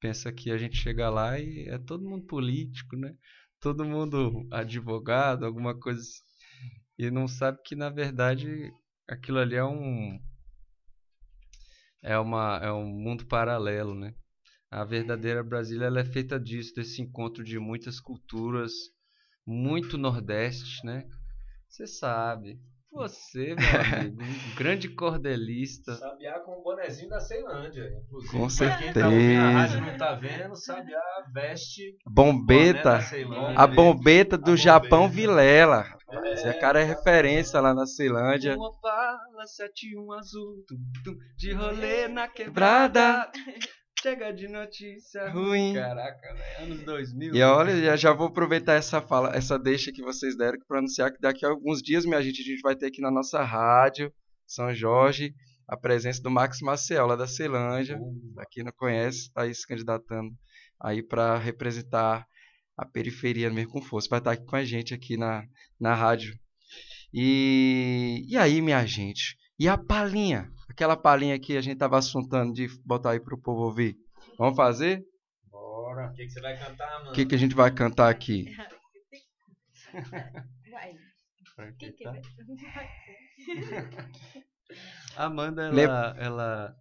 pensa 0.00 0.32
que 0.32 0.50
a 0.50 0.58
gente 0.58 0.76
chega 0.76 1.10
lá 1.10 1.38
e 1.38 1.68
é 1.68 1.78
todo 1.78 2.08
mundo 2.08 2.26
político, 2.26 2.96
né? 2.96 3.14
Todo 3.60 3.84
mundo 3.84 4.46
advogado, 4.50 5.44
alguma 5.44 5.78
coisa 5.78 6.00
assim. 6.00 6.22
E 6.98 7.10
não 7.10 7.28
sabe 7.28 7.60
que 7.64 7.74
na 7.76 7.90
verdade 7.90 8.72
aquilo 9.08 9.38
ali 9.38 9.56
é 9.56 9.64
um 9.64 10.20
é 12.02 12.18
uma 12.18 12.58
é 12.62 12.72
um 12.72 12.86
mundo 12.86 13.26
paralelo, 13.26 13.94
né? 13.94 14.14
A 14.72 14.84
verdadeira 14.84 15.44
Brasília 15.44 15.84
ela 15.84 16.00
é 16.00 16.04
feita 16.04 16.40
disso, 16.40 16.74
desse 16.74 17.02
encontro 17.02 17.44
de 17.44 17.58
muitas 17.58 18.00
culturas, 18.00 18.72
muito 19.46 19.98
nordeste, 19.98 20.86
né? 20.86 21.06
Você 21.68 21.86
sabe. 21.86 22.58
Você, 22.90 23.54
meu 23.54 23.56
amigo, 24.00 24.22
um 24.22 24.54
grande 24.56 24.88
cordelista. 24.88 25.94
Sabiá 25.96 26.40
com 26.40 26.52
o 26.52 26.62
bonezinho 26.62 27.10
da 27.10 27.20
Ceilândia, 27.20 27.86
inclusive. 28.02 28.32
Com 28.32 28.48
certeza. 28.48 28.82
Quem 28.82 28.92
tá 28.94 29.08
ouvindo 29.10 29.40
a 29.40 29.50
rádio 29.50 29.80
não 29.82 29.96
tá 29.98 30.14
vendo, 30.14 30.56
Sabiá 30.56 31.02
veste 31.34 31.94
bombeta, 32.06 33.00
a 33.54 33.66
bombeta 33.66 34.38
do 34.38 34.52
a 34.52 34.56
Japão 34.56 35.02
bombeta. 35.02 35.14
Vilela. 35.14 35.98
É. 36.08 36.32
Esse 36.32 36.54
cara 36.54 36.80
é 36.80 36.84
referência 36.84 37.60
lá 37.60 37.74
na 37.74 37.84
Ceilândia. 37.84 38.56
Uma 38.56 38.72
bala, 38.80 39.46
71 39.46 40.12
azul, 40.12 40.64
tum, 40.66 40.76
tum, 41.04 41.18
de 41.36 41.52
rolê 41.52 42.08
na 42.08 42.26
quebrada. 42.26 43.30
Chega 44.02 44.32
de 44.32 44.48
notícia 44.48 45.30
ruim. 45.30 45.74
Caraca, 45.74 46.34
né? 46.34 46.56
anos 46.64 46.82
2000. 46.82 47.36
E 47.36 47.42
olha, 47.42 47.80
já, 47.84 47.96
já 47.96 48.12
vou 48.12 48.26
aproveitar 48.26 48.72
essa 48.72 49.00
fala, 49.00 49.30
essa 49.32 49.56
deixa 49.56 49.92
que 49.92 50.02
vocês 50.02 50.36
deram 50.36 50.58
para 50.66 50.80
anunciar 50.80 51.12
que 51.12 51.20
daqui 51.20 51.46
a 51.46 51.50
alguns 51.50 51.80
dias, 51.80 52.04
minha 52.04 52.20
gente, 52.20 52.42
a 52.42 52.44
gente 52.44 52.60
vai 52.62 52.74
ter 52.74 52.86
aqui 52.86 53.00
na 53.00 53.12
nossa 53.12 53.44
rádio 53.44 54.12
São 54.44 54.74
Jorge 54.74 55.32
a 55.68 55.76
presença 55.76 56.20
do 56.20 56.32
Max 56.32 56.60
Maciel, 56.60 57.06
lá 57.06 57.14
da 57.14 57.28
Ceilândia. 57.28 57.96
Uh. 57.96 58.34
Pra 58.34 58.44
quem 58.50 58.64
não 58.64 58.72
conhece, 58.72 59.28
está 59.28 59.42
aí 59.42 59.54
se 59.54 59.64
candidatando 59.64 60.36
aí 60.80 61.00
para 61.00 61.38
representar 61.38 62.26
a 62.76 62.84
periferia 62.84 63.50
mesmo 63.50 63.70
com 63.70 63.80
força. 63.80 64.08
Vai 64.10 64.18
estar 64.18 64.32
aqui 64.32 64.44
com 64.44 64.56
a 64.56 64.64
gente 64.64 64.92
aqui 64.92 65.16
na, 65.16 65.46
na 65.78 65.94
rádio. 65.94 66.36
E, 67.14 68.24
e 68.28 68.36
aí, 68.36 68.60
minha 68.60 68.84
gente? 68.84 69.38
E 69.62 69.68
a 69.68 69.78
palhinha? 69.78 70.50
Aquela 70.68 70.96
palhinha 70.96 71.38
que 71.38 71.56
a 71.56 71.60
gente 71.60 71.78
tava 71.78 71.96
assuntando 71.96 72.52
de 72.52 72.66
botar 72.84 73.12
aí 73.12 73.20
pro 73.20 73.38
povo 73.38 73.62
ouvir. 73.62 73.96
Vamos 74.36 74.56
fazer? 74.56 75.04
Bora. 75.48 76.10
O 76.10 76.14
que, 76.14 76.26
que 76.26 76.32
você 76.32 76.40
vai 76.40 76.58
cantar, 76.58 76.98
mano? 76.98 77.10
O 77.10 77.14
que, 77.14 77.24
que 77.24 77.34
a 77.36 77.38
gente 77.38 77.54
vai 77.54 77.70
cantar 77.70 78.10
aqui? 78.10 78.46
Vai. 80.68 80.94
O 81.68 81.76
que, 81.76 81.92
que 81.92 82.02
vai... 82.02 82.20
Amanda, 85.16 85.62
ela, 85.66 86.16
ela 86.18 86.76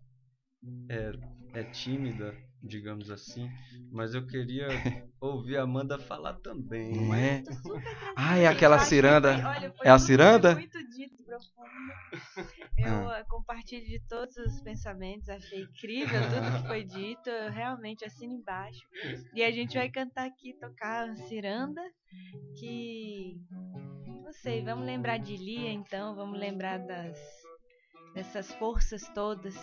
é, 0.89 1.59
é 1.59 1.63
tímida 1.65 2.35
digamos 2.63 3.09
assim, 3.09 3.49
mas 3.91 4.13
eu 4.13 4.25
queria 4.25 4.67
ouvir 5.19 5.57
a 5.57 5.63
Amanda 5.63 5.97
falar 5.97 6.35
também. 6.35 6.95
Não 6.95 7.13
é? 7.13 7.43
Ah, 8.15 8.37
é 8.37 8.47
aquela 8.47 8.79
ciranda. 8.79 9.33
Olha, 9.47 9.73
é 9.83 9.89
a 9.89 9.99
ciranda? 9.99 10.55
Muito 10.55 10.77
dito, 10.89 11.23
profundo. 11.23 11.71
Eu 12.77 13.09
ah. 13.09 13.23
compartilho 13.27 13.85
de 13.85 13.99
todos 14.07 14.35
os 14.37 14.61
pensamentos, 14.61 15.29
achei 15.29 15.61
incrível 15.61 16.19
tudo 16.29 16.61
que 16.61 16.67
foi 16.67 16.83
dito, 16.83 17.29
eu 17.29 17.51
realmente 17.51 18.05
assino 18.05 18.33
embaixo. 18.33 18.81
E 19.33 19.43
a 19.43 19.51
gente 19.51 19.77
vai 19.77 19.89
cantar 19.89 20.27
aqui, 20.27 20.53
tocar 20.59 21.09
a 21.09 21.15
ciranda, 21.15 21.81
que 22.59 23.39
não 24.23 24.31
sei, 24.33 24.63
vamos 24.63 24.85
lembrar 24.85 25.17
de 25.17 25.35
Lia 25.35 25.71
então, 25.71 26.15
vamos 26.15 26.39
lembrar 26.39 26.79
das 26.79 27.17
dessas 28.13 28.51
forças 28.55 29.07
todas 29.13 29.55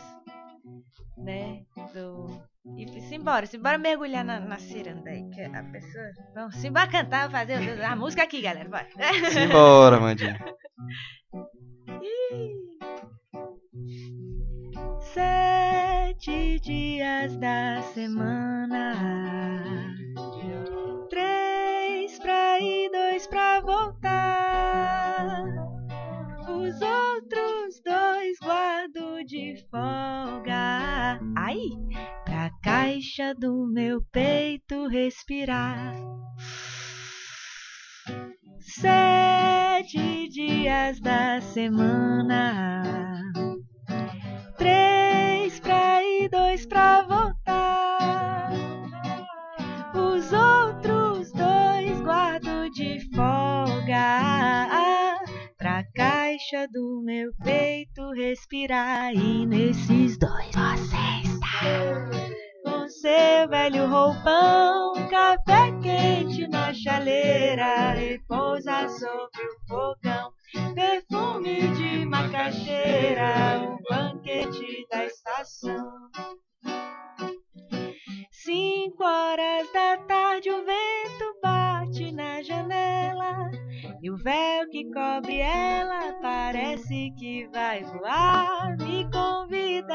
né? 1.16 1.62
Do... 1.94 2.40
E 2.76 3.00
simbora, 3.02 3.46
simbora 3.46 3.78
mergulhar 3.78 4.24
na, 4.24 4.40
na 4.40 4.58
ciranda 4.58 5.10
aí, 5.10 5.28
que 5.30 5.40
a 5.40 5.64
pessoa. 5.64 6.10
Vamos, 6.34 6.56
simbora 6.56 6.86
cantar, 6.88 7.30
fazer 7.30 7.82
a 7.82 7.96
música 7.96 8.22
aqui, 8.24 8.42
galera. 8.42 8.68
Bora. 8.68 8.86
Simbora, 9.30 9.98
Mandinha. 10.00 10.38
Sete 15.00 16.60
dias 16.60 17.36
da 17.36 17.82
semana, 17.94 18.94
três 21.08 22.18
pra 22.18 22.60
ir, 22.60 22.90
dois 22.90 23.26
pra 23.26 23.60
voltar. 23.60 25.44
Os 26.48 26.80
outros 26.82 27.07
folga. 29.70 31.18
Ai, 31.36 31.58
pra 32.24 32.50
caixa 32.62 33.34
do 33.34 33.66
meu 33.66 34.02
peito 34.12 34.86
respirar. 34.88 35.94
Sete 38.60 40.28
dias 40.28 41.00
da 41.00 41.40
semana, 41.40 43.32
três 44.56 45.58
pra 45.60 46.02
ir, 46.02 46.28
dois 46.28 46.66
pra 46.66 47.02
voltar. 47.02 47.37
Do 56.72 57.02
meu 57.04 57.30
peito 57.44 58.10
respirar. 58.12 59.12
E 59.12 59.44
nesses 59.44 60.18
dois 60.18 60.46
você 60.46 60.96
está 61.22 62.08
com 62.64 62.88
seu 62.88 63.48
velho 63.50 63.86
roupão, 63.86 64.94
café 65.10 65.70
quente 65.82 66.48
na 66.48 66.72
chaleira, 66.72 67.92
repousa 67.92 68.88
sobre 68.88 69.42
o 69.44 69.68
fogão. 69.68 70.32
Perfume 70.74 71.68
de 71.74 72.06
macaxeira, 72.06 73.60
um 73.60 73.76
banquete 73.82 74.86
da 74.90 75.04
estação. 75.04 76.08
Cinco 78.30 79.04
horas 79.04 79.70
da 79.72 79.98
tarde, 79.98 80.50
o 80.50 80.64
vento. 80.64 81.37
E 84.02 84.10
o 84.10 84.16
véu 84.16 84.68
que 84.70 84.90
cobre 84.92 85.40
ela 85.40 86.14
parece 86.22 87.12
que 87.18 87.48
vai 87.52 87.82
voar. 87.84 88.76
Me 88.78 89.08
convida 89.10 89.94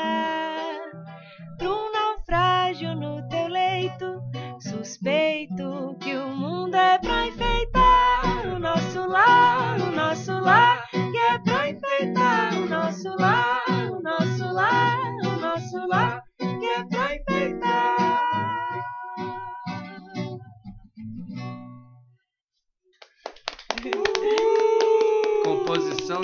para 1.58 1.70
um 1.70 1.92
naufrágio 1.92 2.96
no 2.96 3.28
teu 3.30 3.48
leito. 3.48 4.22
Suspeito 4.60 5.96
que 6.00 6.16
o 6.16 6.28
mundo 6.28 6.76
é 6.76 6.98
pra 6.98 7.28
enfeitar 7.28 8.48
o 8.56 8.60
nosso 8.60 9.08
lar, 9.08 9.80
o 9.80 9.92
nosso 9.92 10.32
lar. 10.32 10.90
Que 10.92 11.18
é 11.18 11.40
pra 11.40 11.70
enfeitar 11.70 12.54
o 12.56 12.66
nosso 12.68 13.10
lar, 13.18 13.64
o 13.92 14.02
nosso 14.02 14.54
lar, 14.54 14.98
o 15.26 15.40
nosso 15.40 15.88
lar. 15.88 16.23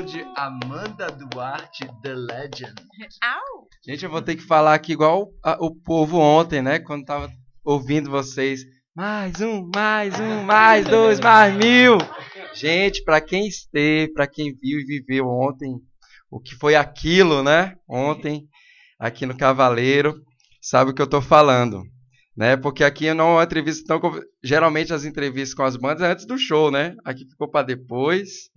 De 0.05 0.25
Amanda 0.35 1.07
Duarte, 1.11 1.85
The 2.01 2.13
Legend. 2.15 2.73
Au! 3.21 3.67
Gente, 3.85 4.05
eu 4.05 4.09
vou 4.09 4.21
ter 4.21 4.35
que 4.35 4.41
falar 4.41 4.73
aqui 4.73 4.93
igual 4.93 5.29
a, 5.43 5.57
o 5.59 5.75
povo 5.75 6.17
ontem, 6.17 6.61
né? 6.61 6.79
Quando 6.79 7.05
tava 7.05 7.29
ouvindo 7.63 8.09
vocês. 8.09 8.61
Mais 8.95 9.41
um, 9.41 9.69
mais 9.75 10.19
um, 10.19 10.43
mais 10.43 10.87
dois, 10.87 11.19
mais 11.19 11.53
mil. 11.53 11.97
Gente, 12.53 13.03
para 13.03 13.19
quem 13.19 13.47
esteve, 13.47 14.13
para 14.13 14.25
quem 14.25 14.55
viu 14.55 14.79
e 14.79 14.85
viveu 14.85 15.27
ontem, 15.27 15.75
o 16.31 16.39
que 16.39 16.55
foi 16.55 16.75
aquilo, 16.75 17.43
né? 17.43 17.75
Ontem, 17.87 18.47
aqui 18.97 19.25
no 19.25 19.37
Cavaleiro, 19.37 20.15
sabe 20.61 20.91
o 20.91 20.93
que 20.93 21.01
eu 21.01 21.09
tô 21.09 21.21
falando 21.21 21.83
né? 22.39 22.55
Porque 22.55 22.85
aqui 22.85 23.13
não 23.13 23.31
é 23.31 23.33
uma 23.33 23.43
entrevista 23.43 23.99
tão. 23.99 23.99
Geralmente 24.41 24.93
as 24.93 25.03
entrevistas 25.03 25.53
com 25.53 25.63
as 25.63 25.75
bandas 25.75 26.03
é 26.03 26.11
antes 26.13 26.25
do 26.25 26.37
show, 26.37 26.71
né? 26.71 26.95
Aqui 27.03 27.25
ficou 27.25 27.49
para 27.49 27.65
depois, 27.65 28.49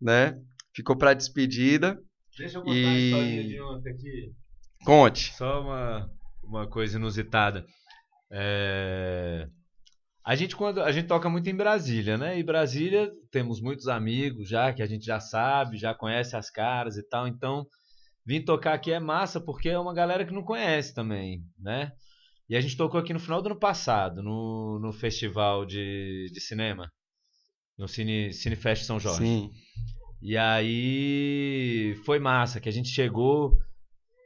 né? 0.00 0.36
Ficou 0.74 0.96
para 0.96 1.14
despedida. 1.14 2.00
Deixa 2.36 2.58
eu 2.58 2.62
contar 2.62 2.76
e... 2.76 2.86
a 2.86 2.98
história 2.98 3.44
de 3.44 3.60
ontem 3.60 3.90
aqui. 3.90 4.32
Conte. 4.84 5.34
Só 5.34 5.60
uma, 5.62 6.10
uma 6.42 6.66
coisa 6.66 6.98
inusitada. 6.98 7.66
É... 8.30 9.48
A 10.24 10.36
gente 10.36 10.54
quando 10.54 10.80
a 10.80 10.92
gente 10.92 11.08
toca 11.08 11.28
muito 11.28 11.50
em 11.50 11.56
Brasília, 11.56 12.16
né? 12.16 12.38
E 12.38 12.42
Brasília 12.42 13.10
temos 13.30 13.60
muitos 13.60 13.88
amigos 13.88 14.48
já 14.48 14.72
que 14.72 14.82
a 14.82 14.86
gente 14.86 15.04
já 15.04 15.18
sabe, 15.18 15.76
já 15.76 15.94
conhece 15.94 16.36
as 16.36 16.48
caras 16.48 16.96
e 16.96 17.02
tal. 17.02 17.26
Então, 17.26 17.66
vir 18.24 18.44
tocar 18.44 18.74
aqui 18.74 18.92
é 18.92 19.00
massa 19.00 19.40
porque 19.40 19.68
é 19.68 19.78
uma 19.78 19.92
galera 19.92 20.24
que 20.24 20.32
não 20.32 20.44
conhece 20.44 20.94
também, 20.94 21.42
né? 21.58 21.92
E 22.48 22.56
a 22.56 22.60
gente 22.60 22.76
tocou 22.76 23.00
aqui 23.00 23.12
no 23.12 23.20
final 23.20 23.42
do 23.42 23.46
ano 23.46 23.58
passado, 23.58 24.22
no, 24.22 24.78
no 24.78 24.92
festival 24.92 25.64
de, 25.64 26.30
de 26.32 26.40
cinema, 26.40 26.90
no 27.78 27.88
Cine, 27.88 28.32
Cinefest 28.32 28.84
São 28.84 29.00
Jorge. 29.00 29.24
Sim. 29.24 29.50
E 30.22 30.38
aí 30.38 31.96
foi 32.04 32.20
massa, 32.20 32.60
que 32.60 32.68
a 32.68 32.72
gente 32.72 32.88
chegou. 32.88 33.58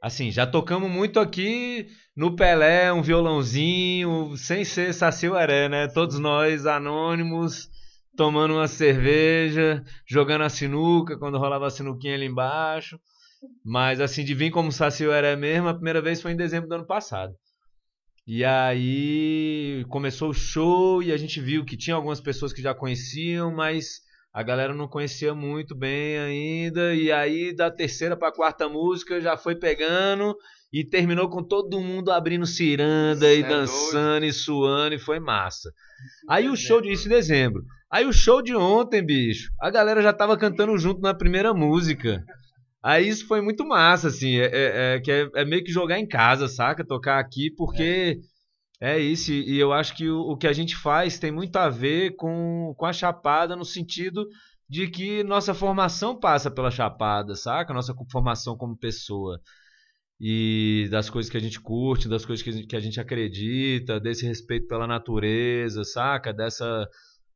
Assim, 0.03 0.31
já 0.31 0.47
tocamos 0.47 0.91
muito 0.91 1.19
aqui 1.19 1.89
no 2.15 2.37
Pelé, 2.37 2.93
um 2.93 3.01
violãozinho, 3.01 4.37
sem 4.37 4.63
ser 4.63 4.93
Saci 4.93 5.27
Aré, 5.29 5.71
né? 5.71 5.89
Todos 5.89 6.19
nós 6.19 6.67
anônimos, 6.67 7.71
tomando 8.15 8.53
uma 8.55 8.69
cerveja, 8.69 9.83
jogando 10.07 10.43
a 10.43 10.51
sinuca, 10.51 11.19
quando 11.19 11.39
rolava 11.39 11.67
a 11.67 11.71
sinuquinha 11.71 12.15
ali 12.15 12.27
embaixo. 12.27 13.01
Mas 13.65 13.99
assim, 13.99 14.23
de 14.23 14.35
vir 14.35 14.51
como 14.51 14.71
Saci 14.71 15.09
Aré 15.09 15.35
mesmo, 15.35 15.69
a 15.69 15.75
primeira 15.75 16.03
vez 16.03 16.21
foi 16.21 16.33
em 16.33 16.37
dezembro 16.37 16.69
do 16.69 16.75
ano 16.75 16.87
passado. 16.87 17.35
E 18.27 18.45
aí 18.45 19.83
começou 19.89 20.29
o 20.29 20.35
show 20.35 21.03
e 21.03 21.11
a 21.11 21.17
gente 21.17 21.41
viu 21.41 21.65
que 21.65 21.77
tinha 21.77 21.97
algumas 21.97 22.21
pessoas 22.21 22.53
que 22.53 22.61
já 22.61 22.75
conheciam, 22.75 23.51
mas 23.51 24.05
a 24.37 24.43
galera 24.43 24.75
não 24.75 24.87
conhecia 24.87 25.35
muito 25.35 25.75
bem 25.75 26.19
ainda. 26.19 26.95
E 26.95 27.11
aí, 27.11 27.57
da 27.57 27.71
terceira 27.71 28.15
para 28.15 28.29
a 28.29 28.35
quarta 28.35 28.69
música, 28.69 29.19
já 29.19 29.35
foi 29.35 29.57
pegando 29.57 30.37
e 30.71 30.85
terminou 30.85 31.31
com 31.31 31.43
todo 31.43 31.81
mundo 31.81 32.13
abrindo 32.13 32.45
ciranda 32.45 33.33
e 33.33 33.41
é 33.41 33.49
dançando 33.49 34.27
e 34.27 34.33
suando 34.35 34.95
e 34.95 34.99
foi 34.99 35.19
massa. 35.19 35.73
Aí 36.29 36.51
o 36.51 36.55
show 36.55 36.83
de 36.83 36.93
isso 36.93 37.07
em 37.07 37.13
dezembro. 37.13 37.65
Aí 37.91 38.05
o 38.05 38.13
show 38.13 38.43
de 38.43 38.55
ontem, 38.55 39.03
bicho, 39.03 39.49
a 39.59 39.71
galera 39.71 40.03
já 40.03 40.13
tava 40.13 40.37
cantando 40.37 40.77
junto 40.77 41.01
na 41.01 41.15
primeira 41.15 41.55
música. 41.55 42.23
Aí 42.85 43.09
isso 43.09 43.27
foi 43.27 43.41
muito 43.41 43.67
massa, 43.67 44.09
assim, 44.09 44.37
é, 44.37 44.51
é, 44.53 44.97
é 44.97 45.01
que 45.01 45.11
é, 45.11 45.31
é, 45.35 45.47
meio 45.47 45.65
que 45.65 45.73
jogar 45.73 45.99
em 45.99 46.07
casa, 46.07 46.47
saca? 46.47 46.87
Tocar 46.87 47.19
aqui, 47.19 47.51
porque 47.57 48.21
é 48.81 48.99
isso, 48.99 49.33
e 49.33 49.59
eu 49.59 49.73
acho 49.73 49.97
que 49.97 50.09
o, 50.09 50.21
o, 50.21 50.37
que 50.37 50.47
a 50.47 50.53
gente 50.53 50.77
faz 50.77 51.19
tem 51.19 51.31
muito 51.33 51.57
a 51.57 51.69
ver 51.71 52.15
com, 52.17 52.75
com 52.77 52.85
a 52.85 52.93
Chapada, 52.93 53.57
no 53.57 53.65
sentido 53.65 54.27
de 54.69 54.89
que 54.89 55.23
nossa 55.25 55.55
formação 55.55 56.19
passa 56.19 56.51
pela 56.51 56.71
Chapada, 56.71 57.35
saca? 57.35 57.73
Nossa 57.73 57.95
formação 58.11 58.57
como 58.57 58.77
pessoa. 58.77 59.41
E 60.21 60.89
das 60.91 61.11
coisas 61.11 61.31
que 61.31 61.37
a 61.37 61.41
gente 61.41 61.61
curte, 61.61 62.09
das 62.09 62.25
coisas 62.25 62.43
que 62.43 62.51
a 62.51 62.53
gente, 62.53 62.67
que 62.67 62.77
a 62.77 62.81
gente 62.81 63.01
acredita, 63.01 64.01
desse 64.01 64.27
respeito 64.27 64.67
pela 64.67 64.87
natureza, 64.87 65.85
saca? 65.85 66.33
Dessa 66.33 66.89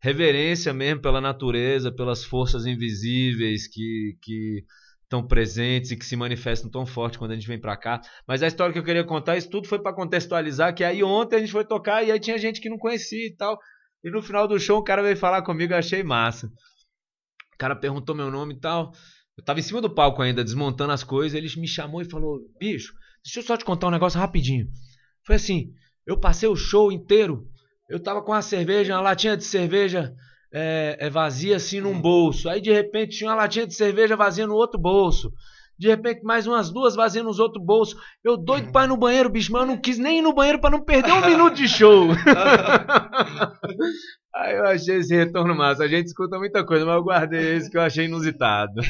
reverência 0.03 0.73
mesmo 0.73 1.03
pela 1.03 1.21
natureza, 1.21 1.93
pelas 1.93 2.25
forças 2.25 2.67
invisíveis 2.67 3.69
que, 3.69 4.17
que 4.23 4.65
tão 5.11 5.27
presentes 5.27 5.91
e 5.91 5.97
que 5.97 6.07
se 6.07 6.15
manifestam 6.15 6.71
tão 6.71 6.87
forte 6.87 7.19
quando 7.19 7.33
a 7.33 7.35
gente 7.35 7.49
vem 7.49 7.61
para 7.61 7.77
cá. 7.77 8.01
Mas 8.27 8.45
a 8.45 8.47
história 8.47 8.73
que 8.73 8.79
eu 8.79 8.85
queria 8.85 9.03
contar, 9.03 9.37
isso 9.37 9.51
tudo 9.51 9.67
foi 9.67 9.83
para 9.83 9.93
contextualizar, 9.93 10.73
que 10.73 10.85
aí 10.85 11.03
ontem 11.03 11.37
a 11.37 11.39
gente 11.41 11.51
foi 11.51 11.65
tocar 11.65 12.05
e 12.05 12.13
aí 12.13 12.21
tinha 12.21 12.39
gente 12.39 12.61
que 12.61 12.71
não 12.71 12.79
conhecia 12.79 13.27
e 13.27 13.35
tal. 13.35 13.59
E 14.05 14.11
no 14.11 14.23
final 14.23 14.47
do 14.47 14.59
show 14.59 14.79
o 14.79 14.85
cara 14.85 15.03
veio 15.03 15.17
falar 15.17 15.43
comigo, 15.43 15.73
eu 15.73 15.79
achei 15.79 16.05
massa. 16.05 16.47
O 17.53 17.59
cara 17.59 17.75
perguntou 17.75 18.15
meu 18.15 18.31
nome 18.31 18.55
e 18.55 18.61
tal. 18.61 18.93
Eu 19.37 19.45
tava 19.45 19.59
em 19.59 19.65
cima 19.65 19.81
do 19.81 19.93
palco 19.93 20.23
ainda, 20.23 20.45
desmontando 20.45 20.93
as 20.93 21.03
coisas, 21.03 21.37
ele 21.37 21.61
me 21.61 21.67
chamou 21.67 22.01
e 22.01 22.09
falou: 22.09 22.39
"Bicho, 22.59 22.95
deixa 23.25 23.41
eu 23.41 23.43
só 23.43 23.57
te 23.57 23.65
contar 23.65 23.89
um 23.89 23.91
negócio 23.91 24.19
rapidinho". 24.19 24.69
Foi 25.27 25.35
assim, 25.35 25.75
eu 26.07 26.19
passei 26.19 26.49
o 26.49 26.55
show 26.55 26.93
inteiro, 26.93 27.49
eu 27.89 28.01
tava 28.01 28.23
com 28.23 28.31
uma 28.31 28.43
cerveja, 28.43 28.95
uma 28.95 29.01
latinha 29.03 29.37
de 29.37 29.45
cerveja 29.45 30.15
é, 30.53 30.97
é 30.99 31.11
vazia 31.11 31.57
assim 31.57 31.81
num 31.81 32.01
bolso. 32.01 32.49
Aí 32.49 32.61
de 32.61 32.73
repente 32.73 33.19
tinha 33.19 33.31
uma 33.31 33.37
latinha 33.37 33.67
de 33.67 33.75
cerveja 33.75 34.17
vazia 34.17 34.47
no 34.47 34.55
outro 34.55 34.81
bolso. 34.81 35.33
De 35.79 35.89
repente, 35.89 36.23
mais 36.23 36.47
umas 36.47 36.71
duas 36.71 36.95
vazias 36.95 37.25
nos 37.25 37.39
outros 37.39 37.65
bolsos. 37.65 37.99
Eu 38.23 38.37
doido 38.37 38.71
pra 38.71 38.85
ir 38.85 38.89
no 38.89 38.99
banheiro, 38.99 39.31
bicho, 39.31 39.51
mas 39.51 39.63
eu 39.63 39.67
não 39.67 39.79
quis 39.79 39.99
nem 39.99 40.19
ir 40.19 40.23
no 40.23 40.35
banheiro 40.35 40.61
para 40.61 40.69
não 40.69 40.85
perder 40.85 41.11
um 41.13 41.25
minuto 41.27 41.55
de 41.55 41.67
show. 41.67 42.09
aí 44.37 44.57
eu 44.57 44.67
achei 44.67 44.97
esse 44.97 45.17
retorno 45.17 45.55
massa. 45.55 45.85
A 45.85 45.89
gente 45.89 46.09
escuta 46.09 46.39
muita 46.39 46.67
coisa, 46.67 46.85
mas 46.85 46.97
eu 46.97 47.03
guardei 47.03 47.57
esse 47.57 47.71
que 47.71 47.79
eu 47.79 47.81
achei 47.81 48.05
inusitado. 48.05 48.83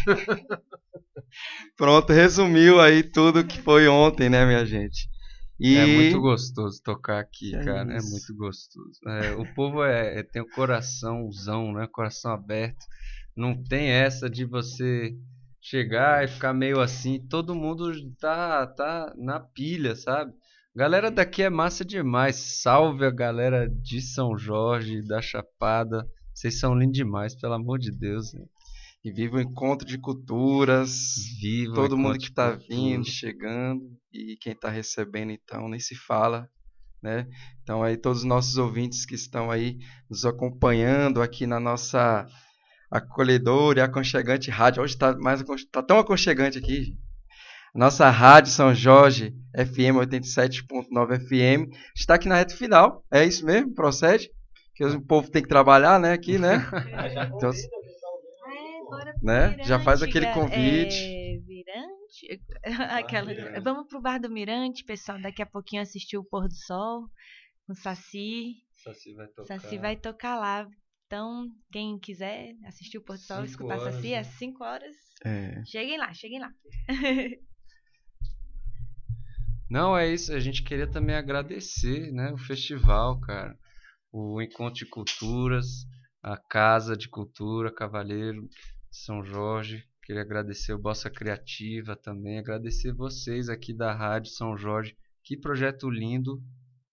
Pronto, 1.76 2.12
resumiu 2.12 2.80
aí 2.80 3.04
tudo 3.04 3.44
que 3.44 3.62
foi 3.62 3.86
ontem, 3.86 4.28
né, 4.28 4.44
minha 4.44 4.66
gente? 4.66 5.08
E... 5.60 5.76
É 5.76 5.84
muito 5.84 6.18
gostoso 6.18 6.82
tocar 6.82 7.20
aqui, 7.20 7.54
é 7.54 7.62
cara. 7.62 7.92
É 7.92 7.98
isso. 7.98 8.06
É 8.06 8.10
muito 8.10 8.34
gostoso. 8.34 8.98
É, 9.06 9.32
o 9.32 9.54
povo 9.54 9.84
é, 9.84 10.20
é, 10.20 10.22
tem 10.22 10.40
o 10.40 10.48
coraçãozão, 10.48 11.74
né? 11.74 11.86
Coração 11.86 12.32
aberto. 12.32 12.82
Não 13.36 13.62
tem 13.62 13.90
essa 13.90 14.28
de 14.30 14.46
você 14.46 15.14
chegar 15.60 16.24
e 16.24 16.28
ficar 16.28 16.54
meio 16.54 16.80
assim. 16.80 17.20
Todo 17.28 17.54
mundo 17.54 17.92
tá, 18.18 18.66
tá 18.68 19.12
na 19.18 19.38
pilha, 19.38 19.94
sabe? 19.94 20.32
Galera 20.74 21.10
daqui 21.10 21.42
é 21.42 21.50
massa 21.50 21.84
demais. 21.84 22.36
Salve 22.62 23.04
a 23.04 23.10
galera 23.10 23.68
de 23.68 24.00
São 24.00 24.38
Jorge, 24.38 25.02
da 25.02 25.20
Chapada. 25.20 26.08
Vocês 26.32 26.58
são 26.58 26.74
lindos 26.74 26.96
demais, 26.96 27.38
pelo 27.38 27.52
amor 27.52 27.78
de 27.78 27.90
Deus. 27.90 28.32
Né? 28.32 28.40
E 29.02 29.10
viva 29.10 29.36
o 29.36 29.40
encontro 29.40 29.86
de 29.86 29.98
culturas. 29.98 31.14
Viva 31.40 31.74
todo 31.74 31.96
mundo 31.96 32.18
que 32.18 32.26
está 32.26 32.50
vindo, 32.50 33.06
chegando 33.06 33.96
e 34.12 34.36
quem 34.36 34.52
está 34.52 34.68
recebendo, 34.68 35.30
então, 35.30 35.68
nem 35.68 35.80
se 35.80 35.94
fala. 35.94 36.48
Né? 37.02 37.26
Então, 37.62 37.82
aí, 37.82 37.96
todos 37.96 38.18
os 38.18 38.24
nossos 38.24 38.58
ouvintes 38.58 39.06
que 39.06 39.14
estão 39.14 39.50
aí 39.50 39.78
nos 40.08 40.26
acompanhando 40.26 41.22
aqui 41.22 41.46
na 41.46 41.58
nossa 41.58 42.26
acolhedora 42.90 43.80
e 43.80 43.82
aconchegante 43.82 44.50
rádio. 44.50 44.82
Hoje 44.82 44.94
está 44.94 45.16
mais 45.16 45.42
tá 45.70 45.82
tão 45.82 45.98
aconchegante 45.98 46.58
aqui. 46.58 46.98
Nossa 47.74 48.10
rádio 48.10 48.50
São 48.50 48.74
Jorge 48.74 49.32
FM 49.54 49.94
87.9 50.00 51.20
FM 51.20 51.72
está 51.94 52.14
aqui 52.14 52.28
na 52.28 52.34
reta 52.34 52.54
final. 52.56 53.04
É 53.10 53.24
isso 53.24 53.46
mesmo? 53.46 53.72
Procede? 53.74 54.28
Que 54.74 54.84
o 54.84 55.00
povo 55.00 55.30
tem 55.30 55.42
que 55.42 55.48
trabalhar, 55.48 56.00
né? 56.00 56.12
Aqui, 56.12 56.36
né? 56.36 56.66
Então, 57.36 57.52
né? 59.22 59.48
Mirante, 59.50 59.68
Já 59.68 59.78
faz 59.78 60.02
aquele 60.02 60.26
convite. 60.32 60.96
É, 60.96 61.38
Mirante, 61.40 62.42
aquela, 62.94 63.60
vamos 63.60 63.86
pro 63.88 64.00
bar 64.00 64.18
do 64.18 64.30
Mirante, 64.30 64.84
pessoal. 64.84 65.20
Daqui 65.20 65.42
a 65.42 65.46
pouquinho 65.46 65.82
assistir 65.82 66.16
o 66.16 66.24
pôr 66.24 66.48
do 66.48 66.54
sol 66.54 67.08
com 67.66 67.74
Saci. 67.74 68.56
Saci 68.76 69.14
vai 69.14 69.26
tocar. 69.28 69.46
Saci 69.46 69.78
vai 69.78 69.96
tocar 69.96 70.36
lá. 70.38 70.68
Então, 71.06 71.48
quem 71.72 71.98
quiser 71.98 72.54
assistir 72.64 72.98
o 72.98 73.02
pôr 73.02 73.16
do 73.16 73.22
sol, 73.22 73.44
escutar 73.44 73.78
horas, 73.78 73.94
Saci, 73.94 74.14
às 74.14 74.26
5 74.28 74.64
horas. 74.64 74.96
É. 75.24 75.62
Cheguem 75.64 75.98
lá, 75.98 76.12
cheguem 76.12 76.40
lá. 76.40 76.52
Não, 79.68 79.96
é 79.96 80.12
isso. 80.12 80.32
A 80.32 80.40
gente 80.40 80.64
queria 80.64 80.86
também 80.86 81.14
agradecer, 81.14 82.12
né, 82.12 82.32
o 82.32 82.38
festival, 82.38 83.20
cara, 83.20 83.56
o 84.12 84.42
encontro 84.42 84.74
de 84.74 84.86
culturas, 84.86 85.86
a 86.22 86.36
casa 86.36 86.96
de 86.96 87.08
cultura 87.08 87.72
Cavaleiro 87.72 88.48
são 88.90 89.24
Jorge. 89.24 89.84
Queria 90.02 90.22
agradecer 90.22 90.72
o 90.72 90.78
Bossa 90.78 91.08
Criativa 91.08 91.94
também, 91.94 92.38
agradecer 92.38 92.92
vocês 92.92 93.48
aqui 93.48 93.72
da 93.72 93.94
Rádio 93.94 94.32
São 94.32 94.56
Jorge. 94.56 94.96
Que 95.22 95.36
projeto 95.36 95.88
lindo. 95.88 96.42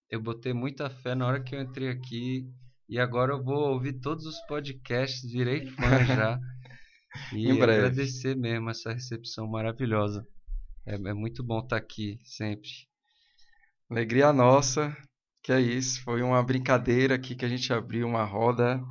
Eu 0.10 0.22
botei 0.22 0.54
muita 0.54 0.90
fé 0.90 1.16
na 1.16 1.26
hora 1.26 1.44
que 1.44 1.56
eu 1.56 1.62
entrei 1.62 1.90
aqui 1.90 2.48
e 2.88 3.00
agora 3.00 3.34
eu 3.34 3.44
vou 3.44 3.74
ouvir 3.74 3.94
todos 3.94 4.26
os 4.26 4.40
podcasts, 4.42 5.30
virei 5.32 5.66
fã 5.66 6.04
já. 6.06 6.40
E 7.34 7.50
agradecer 7.50 8.36
mesmo 8.36 8.70
essa 8.70 8.94
recepção 8.94 9.48
maravilhosa. 9.48 10.26
É, 10.86 10.96
é 10.96 11.14
muito 11.14 11.44
bom 11.44 11.60
estar 11.60 11.78
aqui 11.78 12.20
sempre. 12.24 12.70
Alegria 13.90 14.32
nossa, 14.32 14.96
que 15.42 15.52
é 15.52 15.60
isso. 15.60 16.04
Foi 16.04 16.22
uma 16.22 16.44
brincadeira 16.44 17.16
aqui 17.16 17.36
que 17.36 17.46
a 17.46 17.50
gente 17.50 17.74
abriu 17.74 18.08
uma 18.08 18.24
roda 18.24 18.82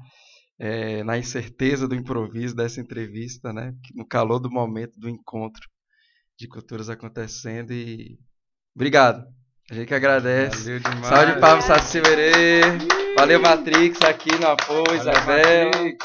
é, 0.59 1.05
na 1.05 1.19
incerteza 1.19 1.87
do 1.87 1.95
improviso 1.95 2.55
dessa 2.55 2.81
entrevista, 2.81 3.53
né? 3.53 3.75
No 3.95 4.07
calor 4.07 4.39
do 4.39 4.51
momento 4.51 4.99
do 4.99 5.09
encontro 5.09 5.63
de 6.39 6.49
culturas 6.49 6.89
acontecendo 6.89 7.73
e 7.73 8.19
obrigado. 8.75 9.25
A 9.71 9.75
gente 9.75 9.89
que 9.89 9.95
agradece. 9.95 10.79
Valeu 10.79 10.81
demais. 10.81 11.07
Salve 11.07 11.35
de 11.35 11.41
palmas, 11.41 11.65
Saci 11.65 12.01
Valeu, 13.17 13.41
Matrix, 13.41 14.01
aqui 14.03 14.35
no 14.39 14.47
apoio, 14.47 14.95
Isabela. 14.95 15.71
E 15.85 15.97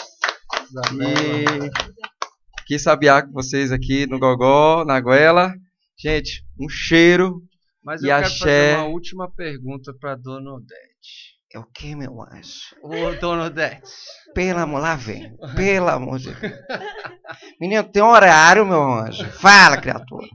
que 2.66 2.80
sabiá 2.80 3.22
com 3.22 3.34
vocês 3.34 3.72
aqui 3.72 4.08
no 4.08 4.18
Gogó, 4.18 4.86
na 4.86 5.00
Goela. 5.00 5.54
Gente, 5.98 6.44
um 6.60 6.70
cheiro. 6.70 7.42
Mas 7.84 8.02
e 8.02 8.06
eu 8.06 8.16
quero 8.16 8.26
axé. 8.26 8.38
fazer 8.38 8.78
uma 8.78 8.88
última 8.88 9.30
pergunta 9.30 9.94
para 10.00 10.16
Dona 10.16 10.54
Odete. 10.54 11.31
É 11.54 11.60
o 11.60 11.66
que, 11.66 11.94
meu 11.96 12.22
anjo? 12.22 12.76
Ô, 12.82 13.14
Dona 13.20 13.46
Odete. 13.46 13.92
Pelo 14.34 14.60
amor, 14.60 14.82
lá 14.82 14.96
vem. 14.96 15.36
Pelo 15.56 15.90
amor 15.90 16.18
de 16.18 16.34
Deus. 16.34 16.54
Menino, 17.60 17.84
tem 17.84 18.02
horário, 18.02 18.66
meu 18.66 18.82
anjo. 18.82 19.26
Fala, 19.32 19.76
criatura. 19.82 20.28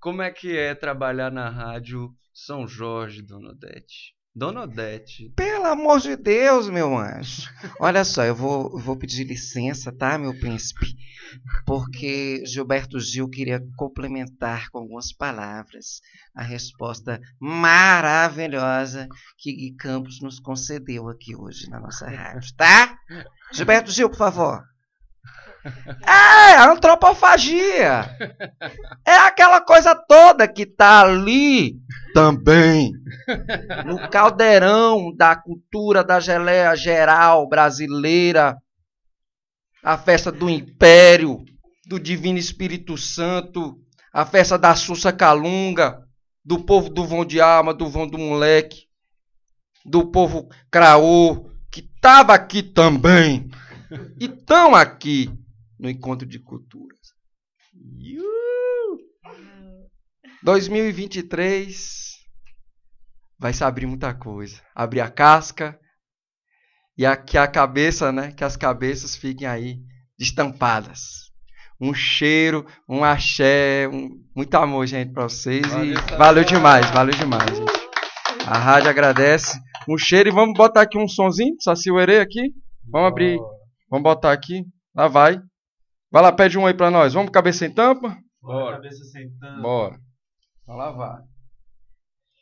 Como 0.00 0.20
é 0.22 0.30
que 0.32 0.56
é 0.56 0.74
trabalhar 0.74 1.30
na 1.30 1.48
rádio 1.48 2.12
São 2.34 2.66
Jorge, 2.66 3.22
Dona 3.22 3.50
Odete. 3.50 4.17
Dona 4.38 4.62
Odete. 4.62 5.32
Pelo 5.34 5.66
amor 5.66 5.98
de 5.98 6.14
Deus, 6.14 6.70
meu 6.70 6.96
anjo. 6.96 7.50
Olha 7.80 8.04
só, 8.04 8.22
eu 8.24 8.36
vou, 8.36 8.78
vou 8.78 8.96
pedir 8.96 9.24
licença, 9.24 9.90
tá, 9.90 10.16
meu 10.16 10.32
príncipe? 10.32 10.94
Porque 11.66 12.44
Gilberto 12.46 13.00
Gil 13.00 13.28
queria 13.28 13.60
complementar 13.76 14.70
com 14.70 14.78
algumas 14.78 15.12
palavras 15.12 16.00
a 16.36 16.42
resposta 16.44 17.20
maravilhosa 17.40 19.08
que 19.36 19.52
Gui 19.52 19.74
Campos 19.74 20.20
nos 20.22 20.38
concedeu 20.38 21.08
aqui 21.08 21.34
hoje 21.34 21.68
na 21.68 21.80
nossa 21.80 22.08
rádio, 22.08 22.54
tá? 22.56 22.96
Gilberto 23.52 23.90
Gil, 23.90 24.08
por 24.08 24.18
favor. 24.18 24.62
É, 26.06 26.56
antropofagia. 26.60 28.04
É 29.06 29.16
aquela 29.26 29.60
coisa 29.60 29.94
toda 29.94 30.48
que 30.48 30.64
tá 30.64 31.02
ali 31.02 31.76
também. 32.14 32.92
No 33.86 34.08
caldeirão 34.08 35.14
da 35.14 35.36
cultura 35.36 36.02
da 36.02 36.20
geleia 36.20 36.74
geral 36.74 37.48
brasileira, 37.48 38.56
a 39.82 39.96
festa 39.96 40.32
do 40.32 40.48
Império, 40.48 41.44
do 41.86 41.98
Divino 41.98 42.38
Espírito 42.38 42.96
Santo, 42.96 43.78
a 44.12 44.24
festa 44.24 44.58
da 44.58 44.74
Sussa 44.74 45.12
Calunga, 45.12 46.02
do 46.44 46.64
povo 46.64 46.88
do 46.88 47.04
Vão 47.04 47.24
de 47.24 47.40
Alma, 47.40 47.74
do 47.74 47.88
Vão 47.88 48.06
do 48.06 48.18
Moleque, 48.18 48.86
do 49.84 50.10
povo 50.10 50.48
Craô, 50.70 51.50
que 51.70 51.82
tava 52.00 52.34
aqui 52.34 52.62
também, 52.62 53.48
e 54.18 54.28
tão 54.28 54.74
aqui 54.74 55.30
no 55.78 55.88
encontro 55.88 56.26
de 56.26 56.38
culturas. 56.38 56.98
2023 60.42 62.08
vai 63.38 63.52
se 63.52 63.62
abrir 63.62 63.86
muita 63.86 64.14
coisa. 64.14 64.60
Abrir 64.74 65.00
a 65.00 65.10
casca 65.10 65.78
e 66.96 67.06
a, 67.06 67.16
que 67.16 67.38
a 67.38 67.46
cabeça, 67.46 68.10
né? 68.10 68.32
Que 68.32 68.44
as 68.44 68.56
cabeças 68.56 69.14
fiquem 69.14 69.46
aí 69.46 69.78
destampadas. 70.18 71.28
Um 71.80 71.94
cheiro, 71.94 72.66
um 72.88 73.04
axé, 73.04 73.88
um, 73.88 74.20
muito 74.34 74.54
amor, 74.56 74.84
gente, 74.86 75.12
para 75.12 75.24
vocês. 75.24 75.64
Valeu, 75.66 75.94
e 75.94 76.16
valeu 76.16 76.44
demais, 76.44 76.90
valeu 76.90 77.14
demais, 77.14 77.56
gente. 77.56 77.88
A 78.46 78.58
rádio 78.58 78.90
agradece. 78.90 79.60
Um 79.88 79.96
cheiro 79.96 80.28
e 80.28 80.32
vamos 80.32 80.54
botar 80.54 80.82
aqui 80.82 80.98
um 80.98 81.06
sonzinho, 81.06 81.54
Saci 81.60 81.90
Uerê 81.90 82.18
aqui. 82.18 82.52
Vamos 82.90 83.08
abrir. 83.08 83.38
Vamos 83.88 84.02
botar 84.02 84.32
aqui. 84.32 84.64
Lá 84.94 85.06
vai. 85.06 85.40
Vai 86.10 86.22
lá, 86.22 86.32
pede 86.32 86.58
um 86.58 86.66
aí 86.66 86.74
pra 86.74 86.90
nós. 86.90 87.14
Vamos 87.14 87.30
cabeça 87.30 87.58
sem 87.58 87.70
tampa? 87.70 88.16
Bora. 88.40 88.76
Cabeça 88.76 89.04
sem 89.04 89.30
tampa. 89.38 89.60
Bora. 89.60 90.00
Então 90.62 90.76
lá 90.76 90.90
vai. 90.90 91.22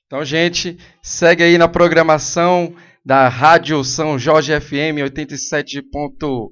Então, 0.07 0.25
gente, 0.25 0.79
segue 1.03 1.43
aí 1.43 1.59
na 1.59 1.67
programação 1.67 2.75
da 3.05 3.29
Rádio 3.29 3.83
São 3.83 4.19
Jorge 4.19 4.59
FM 4.61 5.03
87.9 5.03 6.51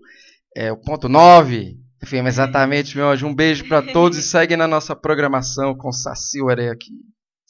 é, 0.57 0.75
ponto 0.75 1.09
9. 1.09 1.77
FM, 2.05 2.27
exatamente, 2.27 2.97
meu 2.97 3.09
anjo. 3.09 3.27
Um 3.27 3.35
beijo 3.35 3.67
para 3.67 3.81
todos 3.81 4.19
e 4.19 4.23
segue 4.23 4.57
na 4.57 4.69
nossa 4.69 4.95
programação 4.95 5.75
com 5.75 5.91
Saci 5.91 6.43
Uerê 6.43 6.69
aqui. 6.69 6.93